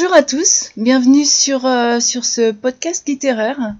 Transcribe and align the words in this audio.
Bonjour 0.00 0.14
à 0.14 0.22
tous, 0.22 0.70
bienvenue 0.76 1.24
sur, 1.24 1.66
euh, 1.66 1.98
sur 1.98 2.24
ce 2.24 2.52
podcast 2.52 3.08
littéraire. 3.08 3.74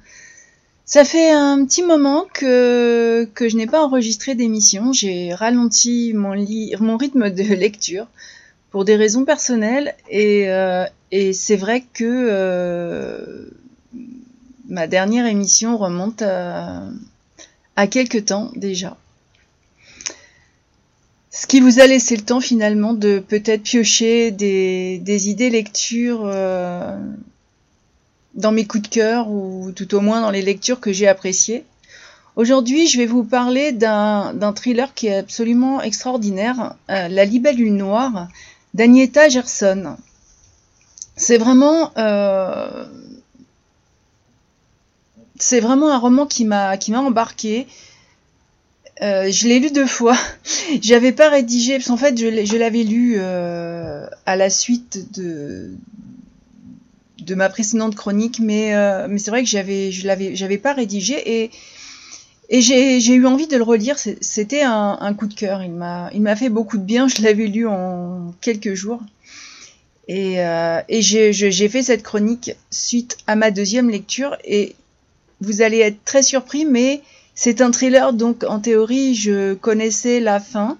Ça 0.84 1.04
fait 1.04 1.30
un 1.30 1.64
petit 1.64 1.84
moment 1.84 2.26
que, 2.34 3.28
que 3.36 3.48
je 3.48 3.56
n'ai 3.56 3.68
pas 3.68 3.84
enregistré 3.84 4.34
d'émission, 4.34 4.92
j'ai 4.92 5.32
ralenti 5.32 6.12
mon, 6.14 6.34
mon 6.80 6.96
rythme 6.96 7.30
de 7.30 7.42
lecture 7.54 8.08
pour 8.72 8.84
des 8.84 8.96
raisons 8.96 9.24
personnelles 9.24 9.94
et, 10.10 10.50
euh, 10.50 10.86
et 11.12 11.32
c'est 11.32 11.54
vrai 11.54 11.84
que 11.92 12.02
euh, 12.04 13.50
ma 14.68 14.88
dernière 14.88 15.26
émission 15.26 15.76
remonte 15.78 16.22
à, 16.22 16.82
à 17.76 17.86
quelques 17.86 18.24
temps 18.24 18.50
déjà. 18.56 18.96
Ce 21.30 21.46
qui 21.46 21.60
vous 21.60 21.78
a 21.78 21.86
laissé 21.86 22.16
le 22.16 22.22
temps 22.22 22.40
finalement 22.40 22.94
de 22.94 23.18
peut-être 23.18 23.62
piocher 23.62 24.30
des, 24.30 24.98
des 24.98 25.28
idées 25.28 25.50
lecture 25.50 26.22
euh, 26.24 26.96
dans 28.34 28.50
mes 28.52 28.66
coups 28.66 28.84
de 28.84 28.88
cœur 28.88 29.28
ou 29.28 29.70
tout 29.72 29.94
au 29.94 30.00
moins 30.00 30.22
dans 30.22 30.30
les 30.30 30.42
lectures 30.42 30.80
que 30.80 30.92
j'ai 30.92 31.06
appréciées. 31.06 31.64
Aujourd'hui, 32.36 32.86
je 32.86 32.98
vais 32.98 33.06
vous 33.06 33.24
parler 33.24 33.72
d'un 33.72 34.52
thriller 34.54 34.94
qui 34.94 35.08
est 35.08 35.16
absolument 35.16 35.82
extraordinaire, 35.82 36.76
euh, 36.88 37.08
La 37.08 37.24
libellule 37.24 37.74
noire 37.74 38.28
d'Agneta 38.74 39.28
Gerson. 39.28 39.96
C'est 41.16 41.36
vraiment, 41.36 41.90
euh, 41.98 42.86
vraiment 45.60 45.90
un 45.90 45.98
roman 45.98 46.26
qui 46.26 46.44
m'a 46.44 46.76
qui 46.76 46.92
m'a 46.92 47.00
embarqué. 47.00 47.66
Euh, 49.00 49.30
je 49.30 49.46
l'ai 49.46 49.60
lu 49.60 49.70
deux 49.70 49.86
fois. 49.86 50.16
J'avais 50.82 51.12
pas 51.12 51.28
rédigé 51.28 51.74
parce 51.74 51.88
qu'en 51.88 51.96
fait 51.96 52.18
je 52.18 52.56
l'avais 52.56 52.82
lu 52.82 53.16
euh, 53.18 54.06
à 54.26 54.36
la 54.36 54.50
suite 54.50 55.12
de 55.12 55.74
ma 57.34 57.48
précédente 57.48 57.94
chronique, 57.94 58.40
mais 58.40 58.74
euh, 58.74 59.06
mais 59.08 59.18
c'est 59.18 59.30
vrai 59.30 59.42
que 59.42 59.48
j'avais 59.48 59.92
je 59.92 60.06
l'avais 60.06 60.58
pas 60.58 60.72
rédigé 60.72 61.50
et 62.50 62.60
j'ai 62.60 63.14
eu 63.14 63.26
envie 63.26 63.46
de 63.46 63.56
le 63.56 63.62
relire. 63.62 63.96
C'était 63.98 64.62
un, 64.62 65.14
coup 65.14 65.26
de 65.26 65.34
cœur. 65.34 65.62
Il 65.62 65.72
m'a 65.72 66.36
fait 66.36 66.48
beaucoup 66.48 66.78
de 66.78 66.82
bien. 66.82 67.06
Je 67.06 67.22
l'avais 67.22 67.46
lu 67.46 67.66
en 67.68 68.32
quelques 68.40 68.74
jours. 68.74 69.00
Et, 70.08 70.36
et 70.88 71.02
j'ai 71.02 71.68
fait 71.68 71.82
cette 71.82 72.02
chronique 72.02 72.52
suite 72.70 73.18
à 73.26 73.36
ma 73.36 73.50
deuxième 73.50 73.90
lecture 73.90 74.36
et 74.44 74.74
vous 75.40 75.60
allez 75.60 75.78
être 75.78 76.02
très 76.04 76.22
surpris, 76.22 76.64
mais 76.64 77.02
c'est 77.40 77.60
un 77.60 77.70
thriller, 77.70 78.12
donc 78.14 78.42
en 78.42 78.58
théorie, 78.58 79.14
je 79.14 79.54
connaissais 79.54 80.18
la 80.18 80.40
fin. 80.40 80.76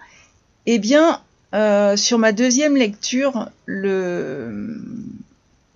Eh 0.67 0.81
bien, 0.81 1.23
euh, 1.55 1.97
sur 1.97 2.19
ma 2.19 2.33
deuxième 2.33 2.77
lecture, 2.77 3.48
le... 3.67 4.77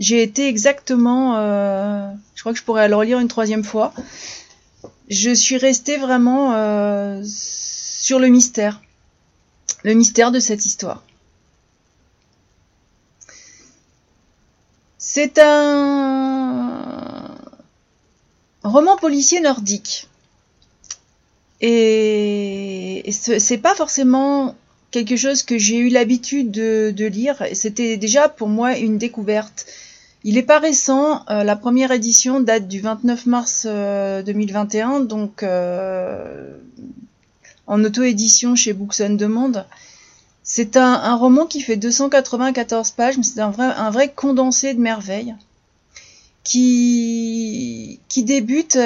j'ai 0.00 0.24
été 0.24 0.48
exactement... 0.48 1.36
Euh, 1.36 2.10
je 2.34 2.40
crois 2.40 2.52
que 2.52 2.58
je 2.58 2.64
pourrais 2.64 2.82
alors 2.82 3.04
lire 3.04 3.20
une 3.20 3.28
troisième 3.28 3.62
fois. 3.62 3.94
Je 5.08 5.32
suis 5.32 5.56
restée 5.56 5.98
vraiment 5.98 6.54
euh, 6.56 7.22
sur 7.24 8.18
le 8.18 8.26
mystère. 8.26 8.82
Le 9.84 9.94
mystère 9.94 10.32
de 10.32 10.40
cette 10.40 10.66
histoire. 10.66 11.04
C'est 14.98 15.38
un 15.38 16.82
roman 18.64 18.96
policier 18.96 19.40
nordique. 19.40 20.08
Et 21.64 23.04
c'est 23.12 23.58
pas 23.58 23.76
forcément 23.76 24.56
quelque 24.90 25.16
chose 25.16 25.44
que 25.44 25.58
j'ai 25.58 25.78
eu 25.78 25.88
l'habitude 25.88 26.50
de, 26.50 27.06
lire. 27.06 27.44
C'était 27.54 27.96
déjà 27.96 28.28
pour 28.28 28.48
moi 28.48 28.76
une 28.76 28.98
découverte. 28.98 29.66
Il 30.24 30.38
est 30.38 30.42
pas 30.42 30.58
récent. 30.58 31.24
Euh, 31.30 31.44
la 31.44 31.56
première 31.56 31.92
édition 31.92 32.40
date 32.40 32.68
du 32.68 32.80
29 32.80 33.26
mars 33.26 33.66
2021, 33.66 34.92
euh, 35.00 35.04
donc 35.04 35.42
euh, 35.42 36.52
en 37.66 37.82
auto-édition 37.84 38.56
chez 38.56 38.72
Books 38.72 39.00
on 39.00 39.10
Demand. 39.10 39.64
C'est 40.44 40.76
un, 40.76 41.14
roman 41.14 41.46
qui 41.46 41.60
fait 41.60 41.76
294 41.76 42.90
pages, 42.90 43.16
mais 43.16 43.22
c'est 43.22 43.40
un 43.40 43.50
vrai, 43.50 43.66
un 43.66 43.90
vrai 43.90 44.08
condensé 44.08 44.74
de 44.74 44.80
merveilles 44.80 45.36
qui, 46.42 48.00
qui 48.08 48.24
débute 48.24 48.76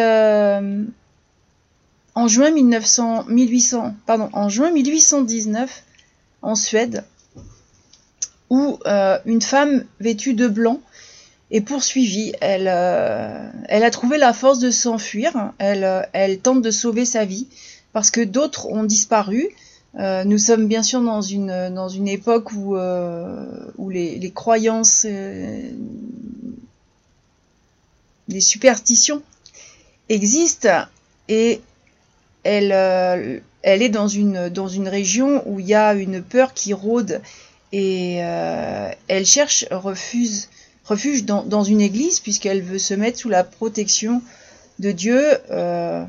en 2.16 2.28
juin 2.28 2.50
1900, 2.50 3.26
1800, 3.28 3.94
pardon, 4.06 4.30
en 4.32 4.48
juin 4.48 4.70
1819 4.70 5.84
en 6.40 6.54
Suède, 6.54 7.04
où 8.48 8.78
euh, 8.86 9.18
une 9.26 9.42
femme 9.42 9.84
vêtue 10.00 10.32
de 10.32 10.48
blanc 10.48 10.80
est 11.50 11.60
poursuivie. 11.60 12.32
Elle, 12.40 12.68
euh, 12.68 13.50
a 13.68 13.90
trouvé 13.90 14.16
la 14.16 14.32
force 14.32 14.58
de 14.58 14.70
s'enfuir. 14.70 15.52
Elle, 15.58 15.84
euh, 15.84 16.00
elle 16.14 16.38
tente 16.38 16.62
de 16.62 16.70
sauver 16.70 17.04
sa 17.04 17.26
vie 17.26 17.48
parce 17.92 18.10
que 18.10 18.22
d'autres 18.22 18.66
ont 18.66 18.84
disparu. 18.84 19.50
nous 19.94 20.38
sommes 20.38 20.68
bien 20.68 20.82
sûr 20.82 21.02
dans 21.02 21.20
une, 21.22 21.70
dans 21.74 21.88
une 21.88 22.08
époque 22.08 22.52
où, 22.52 22.76
où 22.76 23.90
les, 23.90 24.18
les 24.18 24.30
croyances, 24.30 25.06
les 28.28 28.40
superstitions 28.40 29.22
existent 30.08 30.86
et 31.28 31.60
elle, 32.46 32.72
euh, 32.72 33.40
elle 33.62 33.82
est 33.82 33.88
dans 33.88 34.08
une, 34.08 34.48
dans 34.48 34.68
une 34.68 34.88
région 34.88 35.42
où 35.46 35.58
il 35.58 35.66
y 35.66 35.74
a 35.74 35.94
une 35.94 36.22
peur 36.22 36.54
qui 36.54 36.72
rôde 36.72 37.20
et 37.72 38.18
euh, 38.20 38.90
elle 39.08 39.26
cherche 39.26 39.66
refuge 39.70 41.24
dans, 41.24 41.42
dans 41.42 41.64
une 41.64 41.80
église 41.80 42.20
puisqu'elle 42.20 42.62
veut 42.62 42.78
se 42.78 42.94
mettre 42.94 43.18
sous 43.18 43.28
la 43.28 43.42
protection 43.42 44.22
de 44.78 44.92
Dieu. 44.92 45.20
Euh, 45.50 46.04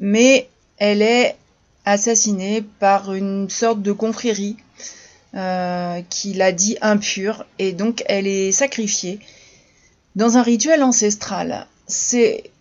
mais 0.00 0.48
elle 0.78 1.02
est 1.02 1.36
assassinée 1.84 2.64
par 2.80 3.12
une 3.12 3.50
sorte 3.50 3.82
de 3.82 3.92
confrérie 3.92 4.56
qui 6.10 6.32
l'a 6.32 6.52
dit 6.52 6.76
impure 6.80 7.44
et 7.58 7.72
donc 7.72 8.04
elle 8.06 8.28
est 8.28 8.52
sacrifiée 8.52 9.18
dans 10.14 10.36
un 10.36 10.42
rituel 10.42 10.84
ancestral. 10.84 11.66
C'est 11.88 12.52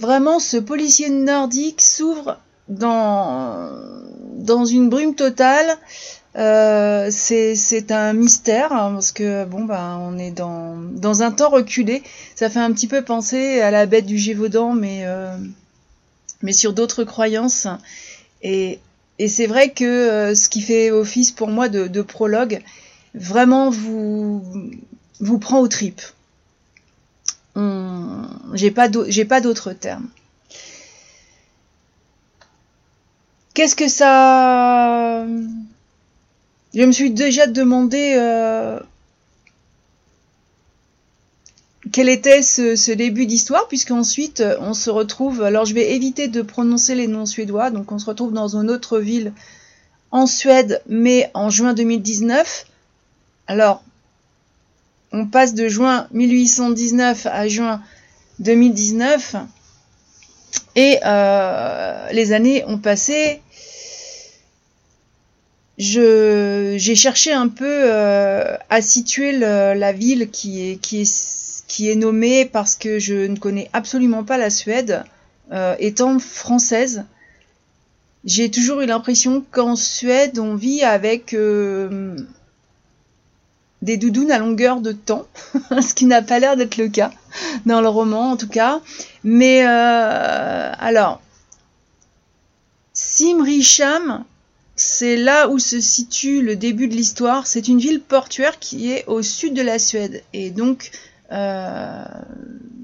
vraiment 0.00 0.38
ce 0.38 0.56
policier 0.56 1.10
nordique 1.10 1.80
s'ouvre 1.80 2.38
dans, 2.68 3.70
dans 4.36 4.64
une 4.64 4.88
brume 4.88 5.14
totale. 5.14 5.78
Euh, 6.36 7.08
c'est 7.10 7.90
un 7.92 8.12
mystère 8.12 8.70
hein, 8.72 8.90
parce 8.92 9.10
que 9.10 9.46
bon 9.46 9.64
bah 9.64 9.98
on 10.02 10.18
est 10.18 10.32
dans, 10.32 10.76
dans 10.76 11.22
un 11.22 11.30
temps 11.30 11.48
reculé. 11.48 12.02
Ça 12.34 12.50
fait 12.50 12.58
un 12.58 12.72
petit 12.72 12.88
peu 12.88 13.02
penser 13.02 13.60
à 13.60 13.70
la 13.70 13.86
bête 13.86 14.04
du 14.04 14.18
Gévaudan, 14.18 14.74
mais 14.74 15.02
euh, 15.04 15.34
mais 16.42 16.52
sur 16.52 16.74
d'autres 16.74 17.04
croyances. 17.04 17.66
Et, 18.42 18.80
et 19.18 19.28
c'est 19.28 19.46
vrai 19.46 19.70
que 19.70 19.84
euh, 19.84 20.34
ce 20.34 20.50
qui 20.50 20.60
fait 20.60 20.90
office 20.90 21.30
pour 21.30 21.48
moi 21.48 21.68
de, 21.70 21.86
de 21.86 22.02
prologue 22.02 22.60
vraiment 23.14 23.70
vous 23.70 24.44
vous 25.20 25.38
prend 25.38 25.60
aux 25.60 25.68
tripes 25.68 26.02
j'ai 28.54 28.70
pas 28.70 29.40
d'autres 29.40 29.72
termes. 29.72 30.08
Qu'est-ce 33.56 33.74
que 33.74 33.88
ça 33.88 35.24
Je 36.74 36.82
me 36.82 36.92
suis 36.92 37.10
déjà 37.10 37.46
demandé 37.46 38.14
euh, 38.18 38.78
quel 41.90 42.10
était 42.10 42.42
ce, 42.42 42.92
début 42.92 43.24
d'histoire, 43.24 43.66
puisqu'ensuite 43.68 44.44
on 44.60 44.74
se 44.74 44.90
retrouve. 44.90 45.42
Alors 45.42 45.64
je 45.64 45.72
vais 45.72 45.94
éviter 45.94 46.28
de 46.28 46.42
prononcer 46.42 46.94
les 46.94 47.06
noms 47.06 47.24
suédois, 47.24 47.70
donc 47.70 47.90
on 47.92 47.98
se 47.98 48.04
retrouve 48.04 48.34
dans 48.34 48.56
une 48.56 48.70
autre 48.70 48.98
ville 48.98 49.32
en 50.10 50.26
Suède, 50.26 50.82
mais 50.86 51.30
en 51.32 51.48
juin 51.48 51.72
2019. 51.72 52.66
Alors 53.46 53.82
on 55.12 55.26
passe 55.26 55.54
de 55.54 55.68
juin 55.68 56.08
1819 56.12 57.26
à 57.26 57.48
juin 57.48 57.80
2019 58.38 59.36
et 60.74 60.98
euh, 61.04 62.08
les 62.12 62.32
années 62.32 62.64
ont 62.66 62.78
passé. 62.78 63.40
j'ai 65.78 66.94
cherché 66.94 67.32
un 67.32 67.48
peu 67.48 67.64
euh, 67.66 68.56
à 68.70 68.82
situer 68.82 69.32
la 69.32 69.92
ville 69.92 70.30
qui 70.30 70.78
est, 70.80 71.94
nommée 71.94 72.44
parce 72.44 72.76
que 72.76 72.98
je 72.98 73.26
ne 73.26 73.36
connais 73.36 73.68
absolument 73.72 74.24
pas 74.24 74.38
la 74.38 74.50
Suède. 74.50 75.04
Euh, 75.52 75.76
étant 75.78 76.18
française, 76.18 77.04
j'ai 78.24 78.50
toujours 78.50 78.80
eu 78.80 78.86
l'impression 78.86 79.44
qu'en 79.50 79.76
Suède, 79.76 80.38
on 80.38 80.56
vit 80.56 80.82
avec 80.82 81.34
des 83.86 83.96
doudounes 83.96 84.32
à 84.32 84.38
longueur 84.38 84.80
de 84.80 84.92
temps, 84.92 85.26
ce 85.80 85.94
qui 85.94 86.04
n'a 86.04 86.20
pas 86.20 86.40
l'air 86.40 86.56
d'être 86.56 86.76
le 86.76 86.88
cas 86.88 87.12
dans 87.64 87.80
le 87.80 87.88
roman 87.88 88.32
en 88.32 88.36
tout 88.36 88.48
cas. 88.48 88.80
Mais 89.22 89.64
euh, 89.64 90.72
alors, 90.78 91.22
Simri 92.92 93.62
Sham 93.62 94.24
c'est 94.78 95.16
là 95.16 95.48
où 95.48 95.58
se 95.58 95.80
situe 95.80 96.42
le 96.42 96.54
début 96.54 96.86
de 96.86 96.94
l'histoire. 96.94 97.46
C'est 97.46 97.66
une 97.68 97.78
ville 97.78 98.02
portuaire 98.02 98.58
qui 98.58 98.92
est 98.92 99.06
au 99.06 99.22
sud 99.22 99.54
de 99.54 99.62
la 99.62 99.78
Suède 99.78 100.22
et 100.34 100.50
donc 100.50 100.90
euh, 101.32 102.04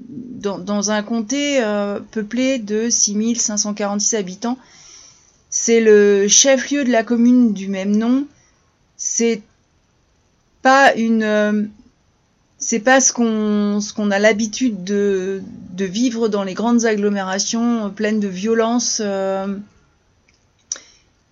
dans, 0.09 0.89
un 0.89 1.03
comté 1.03 1.63
euh, 1.63 1.99
peuplé 1.99 2.57
de 2.57 2.89
6546 2.89 4.15
habitants. 4.15 4.57
C'est 5.51 5.81
le 5.81 6.27
chef-lieu 6.27 6.83
de 6.83 6.91
la 6.91 7.03
commune 7.03 7.53
du 7.53 7.67
même 7.67 7.95
nom. 7.95 8.25
C'est 8.97 9.43
pas 10.63 10.95
une 10.95 11.23
euh, 11.23 11.63
c'est 12.57 12.79
pas 12.79 12.99
ce 12.99 13.13
qu'on 13.13 13.79
ce 13.79 13.93
qu'on 13.93 14.09
a 14.09 14.17
l'habitude 14.17 14.83
de, 14.83 15.43
vivre 15.77 16.29
dans 16.29 16.43
les 16.43 16.55
grandes 16.55 16.85
agglomérations 16.85 17.91
pleines 17.91 18.19
de 18.19 18.27
violence 18.27 19.01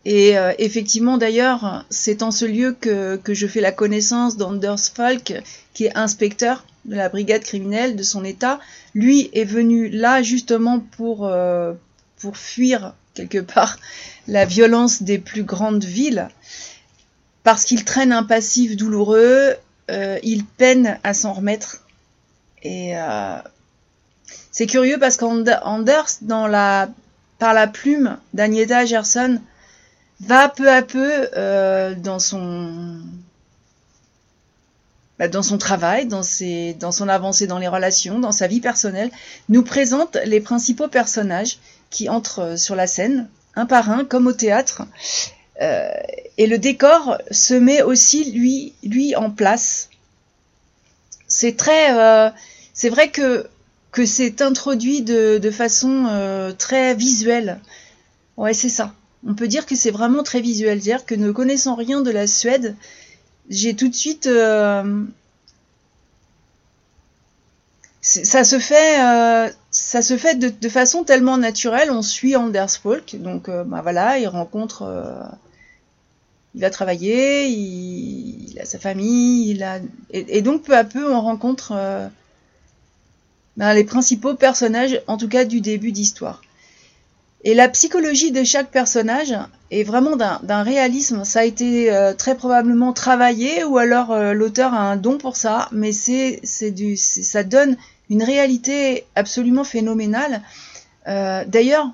et 0.04 0.38
euh, 0.38 0.54
effectivement, 0.58 1.18
d'ailleurs, 1.18 1.86
c'est 1.90 2.24
en 2.24 2.32
ce 2.32 2.46
lieu 2.46 2.76
que, 2.80 3.18
que, 3.18 3.34
je 3.34 3.46
fais 3.46 3.62
la 3.62 3.72
connaissance 3.72 4.36
d'Anders 4.36 4.80
Falk, 4.80 5.34
qui 5.74 5.86
est 5.86 5.96
inspecteur 5.96 6.66
de 6.86 6.96
la 6.96 7.10
brigade 7.10 7.44
criminelle 7.44 7.96
de 7.96 8.04
son 8.04 8.24
état. 8.24 8.60
Lui 8.96 9.30
est 9.34 9.46
venu 9.46 9.90
là 9.90 10.24
justement 10.24 10.80
pour, 10.80 11.28
euh, 11.28 11.74
pour 12.18 12.38
fuir 12.38 12.96
quelque 13.14 13.40
part 13.40 13.78
la 14.28 14.46
violence 14.46 15.04
des 15.04 15.20
plus 15.20 15.44
grandes 15.44 15.84
villes, 15.84 16.30
parce 17.44 17.64
qu'il 17.64 17.86
traîne 17.86 18.12
un 18.12 18.24
passif 18.24 18.76
douloureux, 18.76 19.56
euh, 19.90 20.20
il 20.24 20.46
peine 20.46 21.00
à 21.04 21.14
s'en 21.14 21.34
remettre. 21.34 21.84
Et 22.64 22.94
c'est 24.52 24.68
curieux 24.68 25.00
parce 25.00 25.18
qu'Anders, 25.18 26.10
par 27.40 27.54
la 27.54 27.68
plume 27.68 28.18
d'Agneta 28.34 28.86
Gerson, 28.86 29.42
va 30.20 30.50
peu 30.50 30.70
à 30.70 30.82
peu 30.82 31.30
euh, 31.36 31.96
dans 31.96 32.20
son 32.20 33.00
bah, 35.18 35.28
dans 35.28 35.44
son 35.44 35.58
travail, 35.58 36.06
dans, 36.06 36.22
dans 36.80 36.92
son 36.92 37.10
avancée 37.10 37.48
dans 37.48 37.58
les 37.58 37.68
relations, 37.68 38.20
dans 38.20 38.32
sa 38.32 38.48
vie 38.48 38.62
personnelle, 38.62 39.12
nous 39.50 39.64
présente 39.64 40.18
les 40.26 40.40
principaux 40.40 40.88
personnages 40.88 41.60
qui 41.90 42.10
entrent 42.10 42.58
sur 42.58 42.76
la 42.76 42.88
scène, 42.88 43.28
un 43.56 43.66
par 43.66 43.90
un, 43.90 44.06
comme 44.06 44.28
au 44.28 44.34
théâtre. 44.34 44.84
Euh, 45.62 45.92
et 46.38 46.48
le 46.48 46.58
décor 46.58 47.18
se 47.30 47.54
met 47.54 47.84
aussi 47.84 48.32
lui, 48.32 48.74
lui 48.84 49.16
en 49.16 49.30
place. 49.30 49.90
C'est 51.28 51.56
très, 51.56 51.98
euh, 51.98 52.30
c'est 52.74 52.90
vrai 52.90 53.10
que 53.10 53.48
que 53.92 54.06
c'est 54.06 54.42
introduit 54.42 55.02
de, 55.02 55.38
de 55.38 55.52
façon 55.52 56.06
euh, 56.10 56.54
très 56.54 56.96
visuelle. 56.96 57.60
Ouais, 58.38 58.54
c'est 58.54 58.70
ça 58.70 58.94
on 59.28 59.36
peut 59.36 59.48
dire 59.48 59.68
que 59.68 59.76
c'est 59.76 59.92
vraiment 59.92 60.24
très 60.24 60.42
visuel. 60.42 60.82
C'est-à-dire 60.82 61.06
que 61.06 61.14
ne 61.14 61.32
connaissant 61.32 61.76
rien 61.76 62.02
de 62.02 62.10
la 62.10 62.26
Suède, 62.26 62.76
j'ai 63.50 63.76
tout 63.76 63.88
de 63.88 63.94
suite. 63.94 64.28
Ça 68.02 68.44
se 68.44 68.58
fait, 68.58 69.54
ça 69.70 70.02
se 70.02 70.18
fait 70.18 70.40
de, 70.40 70.70
façon 70.70 71.04
tellement 71.04 71.38
naturelle. 71.38 71.92
On 71.92 72.02
suit 72.02 72.36
Anders 72.36 72.72
Folk, 72.82 73.16
donc 73.20 73.48
bah 73.48 73.82
voilà, 73.84 74.18
il 74.18 74.28
rencontre, 74.28 74.84
il 76.56 76.62
va 76.62 76.70
travailler, 76.70 77.48
il, 77.48 78.58
a 78.60 78.66
sa 78.66 78.80
famille, 78.80 79.52
il 79.52 79.64
a, 79.64 79.80
et, 80.12 80.42
donc 80.42 80.64
peu 80.64 80.76
à 80.76 80.84
peu 80.84 81.12
on 81.12 81.22
rencontre 81.22 81.74
bah, 83.58 83.74
les 83.74 83.84
principaux 83.84 84.36
personnages, 84.36 85.02
en 85.08 85.18
tout 85.18 85.28
cas 85.28 85.46
du 85.46 85.62
début 85.62 85.92
d'histoire. 85.92 86.42
Et 87.44 87.56
la 87.56 87.70
psychologie 87.70 88.32
de 88.32 88.44
chaque 88.44 88.70
personnage 88.70 89.34
est 89.72 89.84
vraiment 89.84 90.16
d'un 90.16 90.64
réalisme. 90.64 91.26
Ça 91.26 91.40
a 91.40 91.44
été 91.44 91.92
euh, 91.92 92.14
très 92.14 92.36
probablement 92.36 92.94
travaillé 92.94 93.64
ou 93.64 93.80
alors 93.80 94.12
euh, 94.12 94.34
l'auteur 94.34 94.74
a 94.74 94.82
un 94.82 94.96
don 94.96 95.18
pour 95.18 95.36
ça, 95.36 95.68
mais 95.72 95.92
c'est 95.92 96.72
du 96.72 96.98
ça 96.98 97.44
donne 97.44 97.78
une 98.10 98.22
réalité 98.24 99.06
absolument 99.16 99.64
phénoménale. 99.64 100.42
Euh, 101.08 101.44
d'ailleurs, 101.48 101.90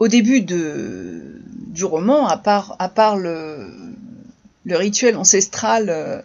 au 0.00 0.08
début 0.08 0.40
de, 0.40 1.40
du 1.76 1.84
roman, 1.84 2.26
à 2.26 2.38
part, 2.38 2.74
à 2.80 2.88
part 2.88 3.16
le, 3.16 3.70
rituel 4.66 5.16
ancestral 5.16 6.24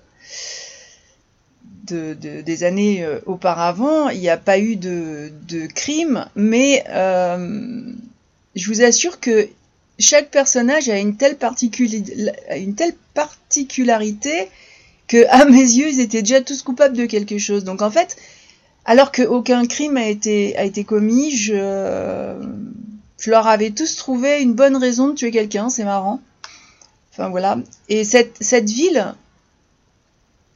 des 1.93 2.63
années 2.63 3.03
euh, 3.03 3.19
auparavant, 3.25 4.09
il 4.09 4.19
n'y 4.19 4.29
a 4.29 4.37
pas 4.37 4.59
eu 4.59 4.77
de, 4.77 5.67
crime, 5.75 6.25
mais 6.35 6.83
euh, 6.89 7.81
je 8.55 8.67
vous 8.67 8.81
assure 8.81 9.19
que 9.19 9.49
chaque 9.99 10.31
personnage 10.31 10.89
a 10.89 10.97
une 10.97 11.15
telle, 11.17 11.37
une 12.55 12.75
telle 12.75 12.93
particularité 13.13 14.47
que, 15.07 15.27
à 15.29 15.45
mes 15.45 15.59
yeux, 15.59 15.89
ils 15.89 15.99
étaient 15.99 16.21
déjà 16.21 16.41
tous 16.41 16.61
coupables 16.61 16.95
de 16.95 17.05
quelque 17.05 17.37
chose. 17.37 17.63
Donc 17.65 17.81
en 17.81 17.91
fait, 17.91 18.15
alors 18.85 19.11
qu'aucun 19.11 19.65
crime 19.67 19.97
a 19.97 20.07
été, 20.07 20.55
a 20.57 20.63
été 20.63 20.83
commis, 20.85 21.31
je, 21.35 22.33
je 23.21 23.29
leur 23.29 23.47
avais 23.47 23.69
tous 23.69 23.95
trouvé 23.97 24.41
une 24.41 24.55
bonne 24.55 24.75
raison 24.75 25.09
de 25.09 25.13
tuer 25.13 25.29
quelqu'un, 25.29 25.69
c'est 25.69 25.83
marrant. 25.83 26.19
Enfin 27.11 27.29
voilà. 27.29 27.59
Et 27.87 28.03
cette, 28.03 28.41
ville, 28.67 29.13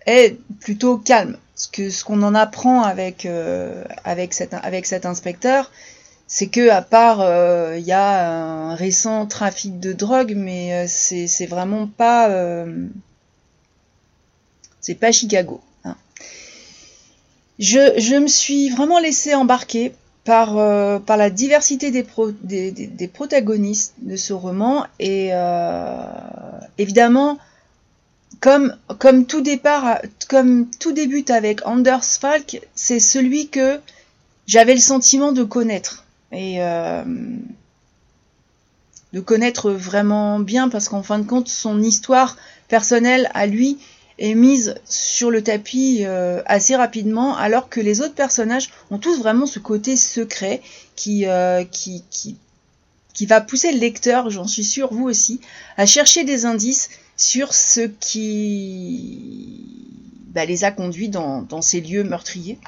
est 0.08 0.38
plutôt 0.62 0.98
calme. 0.98 1.38
Ce 1.56 1.68
que 1.68 1.90
ce 1.92 2.04
qu'on 2.04 2.24
en 2.24 2.34
apprend 2.34 2.82
avec 2.82 3.26
euh, 3.26 3.84
avec 4.04 4.34
cet 4.34 4.54
avec 4.56 4.88
cet 4.88 5.06
inspecteur, 5.06 5.72
c'est 6.28 6.48
que 6.48 6.70
à 6.70 6.82
part 6.82 7.22
euh, 7.22 7.78
il 7.78 7.86
y 7.86 7.92
a 7.92 8.30
un 8.32 8.76
récent 8.76 9.28
trafic 9.28 9.80
de 9.80 9.94
drogue, 9.94 10.34
mais 10.36 10.74
euh, 10.74 10.86
c'est 10.88 11.28
c'est 11.28 11.46
vraiment 11.46 11.88
pas 11.88 12.30
c'est 14.82 14.96
pas 14.96 15.12
Chicago. 15.12 15.62
Hein. 15.84 15.96
Je, 17.60 18.00
je 18.00 18.16
me 18.16 18.28
suis 18.28 18.70
vraiment 18.70 19.00
laissé 19.00 19.36
embarquer 19.36 19.94
par, 20.26 21.02
par 21.04 21.18
la 21.18 21.30
diversité 21.30 21.92
des, 21.92 22.04
pro, 22.04 22.32
des, 22.32 22.72
des, 22.72 22.88
des, 22.88 23.08
protagonistes 23.08 23.94
de 24.02 24.16
ce 24.16 24.34
roman 24.34 24.86
et 25.00 25.32
évidemment 26.78 27.38
comme, 28.40 28.76
comme 29.00 29.26
tout 29.26 29.42
départ, 29.42 30.00
comme 30.30 30.70
tout 30.80 30.92
débute 30.92 31.30
avec 31.30 31.66
Anders 31.66 32.04
Falk, 32.04 32.62
c'est 32.76 33.00
celui 33.00 33.48
que 33.50 33.80
j'avais 34.48 34.74
le 34.76 34.80
sentiment 34.80 35.32
de 35.32 35.44
connaître. 35.44 36.04
Et 36.32 36.62
euh, 36.62 37.04
de 39.14 39.20
connaître 39.20 39.72
vraiment 39.72 40.40
bien, 40.40 40.70
parce 40.70 40.90
qu'en 40.90 41.02
fin 41.04 41.20
de 41.20 41.26
compte, 41.26 41.48
son 41.48 41.82
histoire 41.82 42.38
personnelle 42.68 43.30
à 43.34 43.46
lui 43.46 43.78
est 44.18 44.36
mise 44.36 44.76
sur 44.86 45.30
le 45.32 45.44
tapis 45.44 46.04
euh, 46.06 46.42
assez 46.46 46.76
rapidement, 46.76 47.36
alors 47.36 47.70
que 47.70 47.82
les 47.82 48.02
autres 48.02 48.14
personnages 48.14 48.70
ont 48.92 48.98
tous 48.98 49.20
vraiment 49.20 49.46
ce 49.46 49.60
côté 49.60 49.98
secret 49.98 50.62
qui, 50.96 51.26
euh, 51.26 51.64
qui, 51.66 52.04
qui, 52.10 52.38
qui 53.14 53.26
va 53.26 53.42
pousser 53.42 53.72
le 53.72 53.80
lecteur, 53.80 54.30
j'en 54.30 54.48
suis 54.48 54.64
sûr, 54.64 54.94
vous 54.94 55.06
aussi, 55.06 55.42
à 55.78 55.86
chercher 55.86 56.24
des 56.24 56.46
indices 56.46 56.90
sur 57.18 57.54
ce 57.54 57.82
qui 57.82 59.60
bah, 60.28 60.46
les 60.46 60.64
a 60.66 60.72
conduits 60.72 61.10
dans, 61.10 61.62
ces 61.62 61.82
lieux 61.82 62.04
meurtriers. 62.04 62.60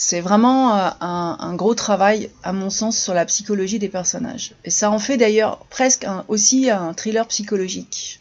C'est 0.00 0.20
vraiment 0.20 0.76
euh, 0.76 0.90
un, 1.00 1.54
gros 1.56 1.74
travail, 1.74 2.30
à 2.44 2.52
mon 2.52 2.70
sens, 2.70 2.96
sur 2.96 3.14
la 3.14 3.24
psychologie 3.24 3.80
des 3.80 3.88
personnages. 3.88 4.54
Et 4.64 4.70
ça 4.70 4.92
en 4.92 5.00
fait 5.00 5.16
d'ailleurs 5.16 5.66
presque 5.70 6.06
aussi 6.28 6.70
un 6.70 6.94
thriller 6.94 7.26
psychologique. 7.26 8.20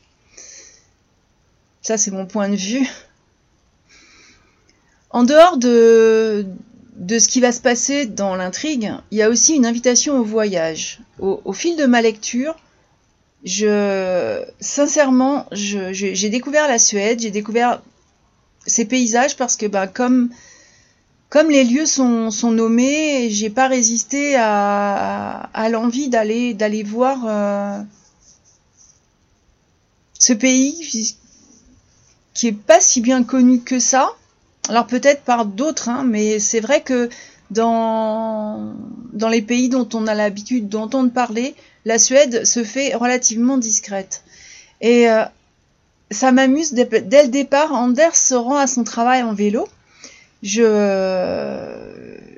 Ça, 1.83 1.99
c'est 1.99 2.09
mon 2.09 2.25
point 2.25 2.49
de 2.49 2.55
vue. 2.55 2.89
En 5.11 5.23
dehors 5.23 5.57
de, 5.57 6.47
de 6.95 7.19
ce 7.19 7.27
qui 7.27 7.41
va 7.41 7.51
se 7.51 7.61
passer 7.61 8.07
dans 8.07 8.33
l'intrigue, 8.35 8.91
il 9.11 9.19
y 9.19 9.21
a 9.21 9.29
aussi 9.29 9.53
une 9.53 9.67
invitation 9.67 10.17
au 10.17 10.23
voyage. 10.23 11.01
Au, 11.19 11.53
fil 11.53 11.77
de 11.77 11.85
ma 11.85 12.01
lecture, 12.01 12.55
je, 13.43 14.43
sincèrement, 14.59 15.45
j'ai 15.51 16.29
découvert 16.31 16.67
la 16.67 16.79
Suède, 16.79 17.19
j'ai 17.19 17.29
découvert 17.29 17.83
ces 18.65 18.85
paysages 18.85 19.37
parce 19.37 19.55
que, 19.55 19.67
bah, 19.67 19.85
comme, 19.85 20.31
comme 21.29 21.49
les 21.49 21.63
lieux 21.63 21.85
sont, 21.85 22.31
sont 22.31 22.51
nommés, 22.51 23.29
j'ai 23.29 23.49
pas 23.49 23.67
résisté 23.67 24.35
à, 24.37 25.67
l'envie 25.71 26.09
d'aller, 26.09 26.53
d'aller 26.53 26.83
voir 26.83 27.25
euh, 27.25 27.81
ce 30.19 30.33
pays 30.33 31.15
qui 32.33 32.47
est 32.47 32.51
pas 32.51 32.79
si 32.79 33.01
bien 33.01 33.23
connu 33.23 33.61
que 33.61 33.79
ça 33.79 34.11
alors 34.69 34.87
peut-être 34.87 35.23
par 35.23 35.45
d'autres, 35.45 35.89
hein, 35.89 36.03
mais 36.05 36.39
c'est 36.39 36.59
vrai 36.59 36.81
que 36.81 37.09
dans, 37.51 38.73
dans 39.13 39.29
les 39.29 39.41
pays 39.41 39.69
dont 39.69 39.87
on 39.93 40.07
a 40.07 40.13
l'habitude 40.13 40.67
d'entendre 40.67 41.11
parler, 41.11 41.55
la 41.85 41.97
Suède 41.97 42.45
se 42.45 42.63
fait 42.63 42.93
relativement 42.93 43.57
discrète. 43.57 44.23
Et 44.81 45.09
euh, 45.09 45.23
ça 46.11 46.31
m'amuse, 46.31 46.73
dès, 46.73 46.87
le 47.23 47.29
départ, 47.29 47.73
Anders 47.73 48.15
se 48.15 48.35
rend 48.35 48.57
à 48.57 48.67
son 48.67 48.83
travail 48.83 49.23
en 49.23 49.33
vélo. 49.33 49.67
Je, 50.43 51.67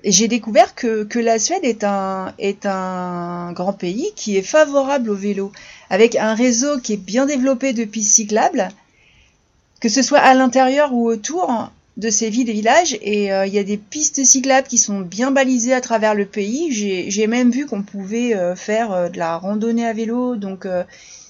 j'ai 0.03 0.27
découvert 0.27 0.75
que, 0.75 1.03
que, 1.03 1.19
la 1.19 1.39
Suède 1.39 1.63
est 1.63 1.83
un, 1.83 2.33
est 2.39 2.65
un 2.65 3.51
grand 3.51 3.73
pays 3.73 4.11
qui 4.15 4.37
est 4.37 4.41
favorable 4.41 5.09
au 5.09 5.15
vélo, 5.15 5.51
avec 5.89 6.15
un 6.15 6.33
réseau 6.33 6.79
qui 6.79 6.93
est 6.93 6.97
bien 6.97 7.25
développé 7.25 7.73
de 7.73 7.83
pistes 7.83 8.15
cyclables, 8.15 8.69
que 9.81 9.89
ce 9.89 10.01
soit 10.01 10.19
à 10.19 10.33
l'intérieur 10.33 10.93
ou 10.93 11.07
autour 11.07 11.71
de 11.97 12.09
ces 12.09 12.29
villes 12.29 12.49
et 12.49 12.53
villages. 12.53 12.97
Et 13.01 13.33
euh, 13.33 13.45
il 13.45 13.53
y 13.53 13.59
a 13.59 13.63
des 13.63 13.77
pistes 13.77 14.23
cyclables 14.23 14.67
qui 14.67 14.77
sont 14.77 15.01
bien 15.01 15.31
balisées 15.31 15.73
à 15.73 15.81
travers 15.81 16.15
le 16.15 16.25
pays. 16.25 16.71
J'ai 16.71 17.27
même 17.27 17.51
vu 17.51 17.65
qu'on 17.65 17.81
pouvait 17.81 18.35
euh, 18.35 18.55
faire 18.55 19.11
de 19.11 19.17
la 19.17 19.37
randonnée 19.37 19.85
à 19.85 19.91
vélo. 19.91 20.37
Donc, 20.37 20.65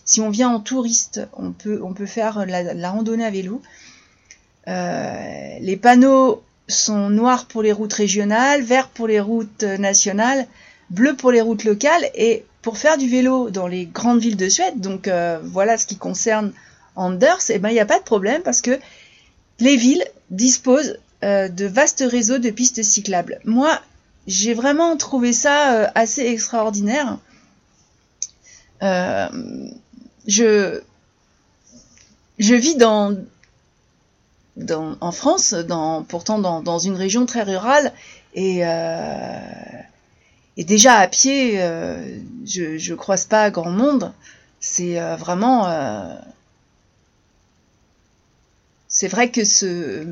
si 0.06 0.22
on 0.22 0.30
vient 0.30 0.50
en 0.50 0.60
touriste, 0.60 1.22
on 1.34 1.52
peut, 1.52 1.80
on 1.84 1.94
peut 1.94 2.06
faire 2.06 2.46
la, 2.46 2.74
la 2.76 2.92
randonnée 2.92 3.26
à 3.26 3.32
vélo. 3.32 3.62
les 4.68 5.80
panneaux 5.82 6.44
sont 6.70 7.10
noirs 7.10 7.46
pour 7.46 7.62
les 7.62 7.74
routes 7.74 7.94
régionales, 7.94 8.62
verts 8.62 8.88
pour 8.88 9.08
les 9.08 9.20
routes 9.20 9.64
nationales, 9.64 10.48
bleus 10.90 11.16
pour 11.16 11.32
les 11.32 11.42
routes 11.42 11.66
locales. 11.66 12.10
Et 12.16 12.46
pour 12.62 12.78
faire 12.78 12.98
du 12.98 13.10
vélo 13.10 13.50
dans 13.50 13.68
les 13.68 13.86
grandes 13.86 14.20
villes 14.20 14.38
de 14.38 14.50
Suède, 14.50 14.80
donc 14.80 15.08
euh, 15.08 15.40
voilà 15.44 15.78
ce 15.78 15.86
qui 15.86 15.98
concerne 15.98 16.52
Anders, 16.96 17.50
eh 17.50 17.60
ben 17.60 17.70
il 17.70 17.74
n'y 17.74 17.80
a 17.80 17.86
pas 17.86 18.00
de 18.00 18.04
problème 18.04 18.42
parce 18.42 18.62
que 18.62 18.78
les 19.60 19.78
villes 19.78 20.04
disposent 20.30 21.00
euh, 21.24 21.48
de 21.48 21.66
vastes 21.66 22.04
réseaux 22.06 22.40
de 22.40 22.50
pistes 22.50 22.84
cyclables. 22.84 23.40
Moi, 23.46 23.80
j'ai 24.28 24.54
vraiment 24.54 24.98
trouvé 24.98 25.32
ça 25.32 25.74
euh, 25.74 25.88
assez 25.96 26.26
extraordinaire. 26.26 27.18
je 28.82 30.82
vis 32.38 32.76
dans, 32.76 33.16
en 35.02 35.12
France, 35.12 35.56
pourtant 36.08 36.40
dans, 36.40 36.80
une 36.80 36.96
région 36.96 37.26
très 37.26 37.44
rurale, 37.44 37.94
et, 38.34 38.66
euh, 38.66 39.40
déjà 40.58 40.96
à 40.96 41.08
pied, 41.08 41.62
euh, 41.62 42.20
je 42.46 42.92
ne 42.92 42.96
croise 42.96 43.26
pas 43.26 43.50
grand 43.50 43.72
monde. 43.72 44.14
C'est 44.60 45.00
euh, 45.00 45.16
vraiment. 45.16 45.68
c'est 48.88 49.08
vrai 49.08 49.32
que 49.32 49.46
ce. 49.46 50.06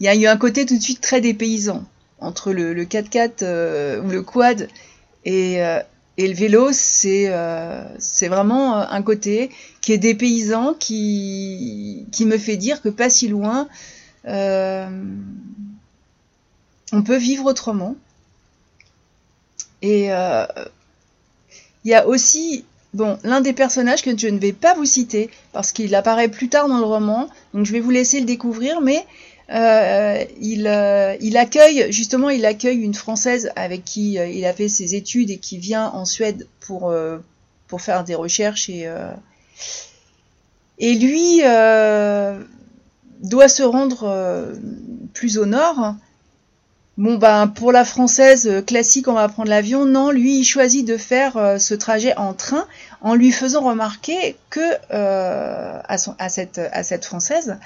Il 0.00 0.04
y 0.04 0.08
a 0.08 0.14
eu 0.14 0.26
un 0.26 0.36
côté 0.36 0.66
tout 0.66 0.76
de 0.76 0.82
suite 0.82 1.00
très 1.00 1.20
dépaysant 1.20 1.84
entre 2.20 2.52
le, 2.52 2.74
le 2.74 2.84
4x4 2.84 4.00
ou 4.00 4.08
le 4.10 4.22
quad 4.22 4.68
et, 5.24 5.60
et 6.18 6.26
le 6.26 6.34
vélo, 6.34 6.70
c'est 6.72 7.26
euh, 7.28 7.84
vraiment 8.22 8.76
euh, 8.76 8.84
un 8.90 9.02
côté 9.02 9.50
qui 9.80 9.92
est 9.92 9.98
dépaysant, 9.98 10.74
qui, 10.74 12.06
qui 12.10 12.26
me 12.26 12.36
fait 12.36 12.56
dire 12.56 12.82
que 12.82 12.88
pas 12.88 13.08
si 13.08 13.28
loin, 13.28 13.68
euh, 14.26 14.88
on 16.92 17.02
peut 17.04 17.16
vivre 17.16 17.44
autrement. 17.44 17.94
Et 19.80 20.06
il 20.06 21.90
y 21.90 21.94
a 21.94 22.08
aussi 22.08 22.64
bon, 22.94 23.16
l'un 23.22 23.40
des 23.40 23.52
personnages 23.52 24.02
que 24.02 24.18
je 24.18 24.26
ne 24.26 24.40
vais 24.40 24.52
pas 24.52 24.74
vous 24.74 24.86
citer 24.86 25.30
parce 25.52 25.70
qu'il 25.70 25.94
apparaît 25.94 26.26
plus 26.26 26.48
tard 26.48 26.66
dans 26.66 26.78
le 26.78 26.84
roman, 26.84 27.28
donc 27.54 27.64
je 27.64 27.72
vais 27.72 27.78
vous 27.78 27.92
laisser 27.92 28.18
le 28.18 28.26
découvrir, 28.26 28.80
mais 28.80 29.06
euh, 29.50 30.24
il, 30.40 30.66
euh, 30.66 31.16
il, 31.22 31.38
accueille 31.38 31.90
justement 31.90 32.28
il 32.28 32.44
accueille 32.44 32.76
une 32.76 32.92
française 32.92 33.50
avec 33.56 33.82
qui 33.82 34.18
euh, 34.18 34.26
il 34.26 34.44
a 34.44 34.52
fait 34.52 34.68
ses 34.68 34.94
études 34.94 35.30
et 35.30 35.38
qui 35.38 35.56
vient 35.56 35.86
en 35.86 36.04
Suède 36.04 36.46
pour 36.60 36.94
pour 37.66 37.80
faire 37.80 38.04
des 38.04 38.14
recherches 38.14 38.68
et 38.68 38.86
et 40.78 40.94
lui 40.94 41.40
doit 43.20 43.48
se 43.48 43.62
rendre 43.62 44.52
plus 45.14 45.38
au 45.38 45.46
nord. 45.46 45.94
Bon 46.98 47.16
ben 47.16 47.46
pour 47.46 47.72
la 47.72 47.86
française 47.86 48.62
classique 48.66 49.08
on 49.08 49.14
va 49.14 49.28
prendre 49.28 49.48
l'avion. 49.48 49.86
Non, 49.86 50.10
lui 50.10 50.40
il 50.40 50.44
choisit 50.44 50.86
de 50.86 50.98
faire 50.98 51.56
ce 51.58 51.72
trajet 51.72 52.14
en 52.16 52.34
train 52.34 52.66
en 53.00 53.14
lui 53.14 53.32
faisant 53.32 53.62
remarquer 53.62 54.36
que 54.50 54.74
à, 54.90 55.96
son, 55.96 56.14
à, 56.18 56.28
cette, 56.28 56.58
à 56.58 56.82
cette 56.82 57.06
française 57.06 57.56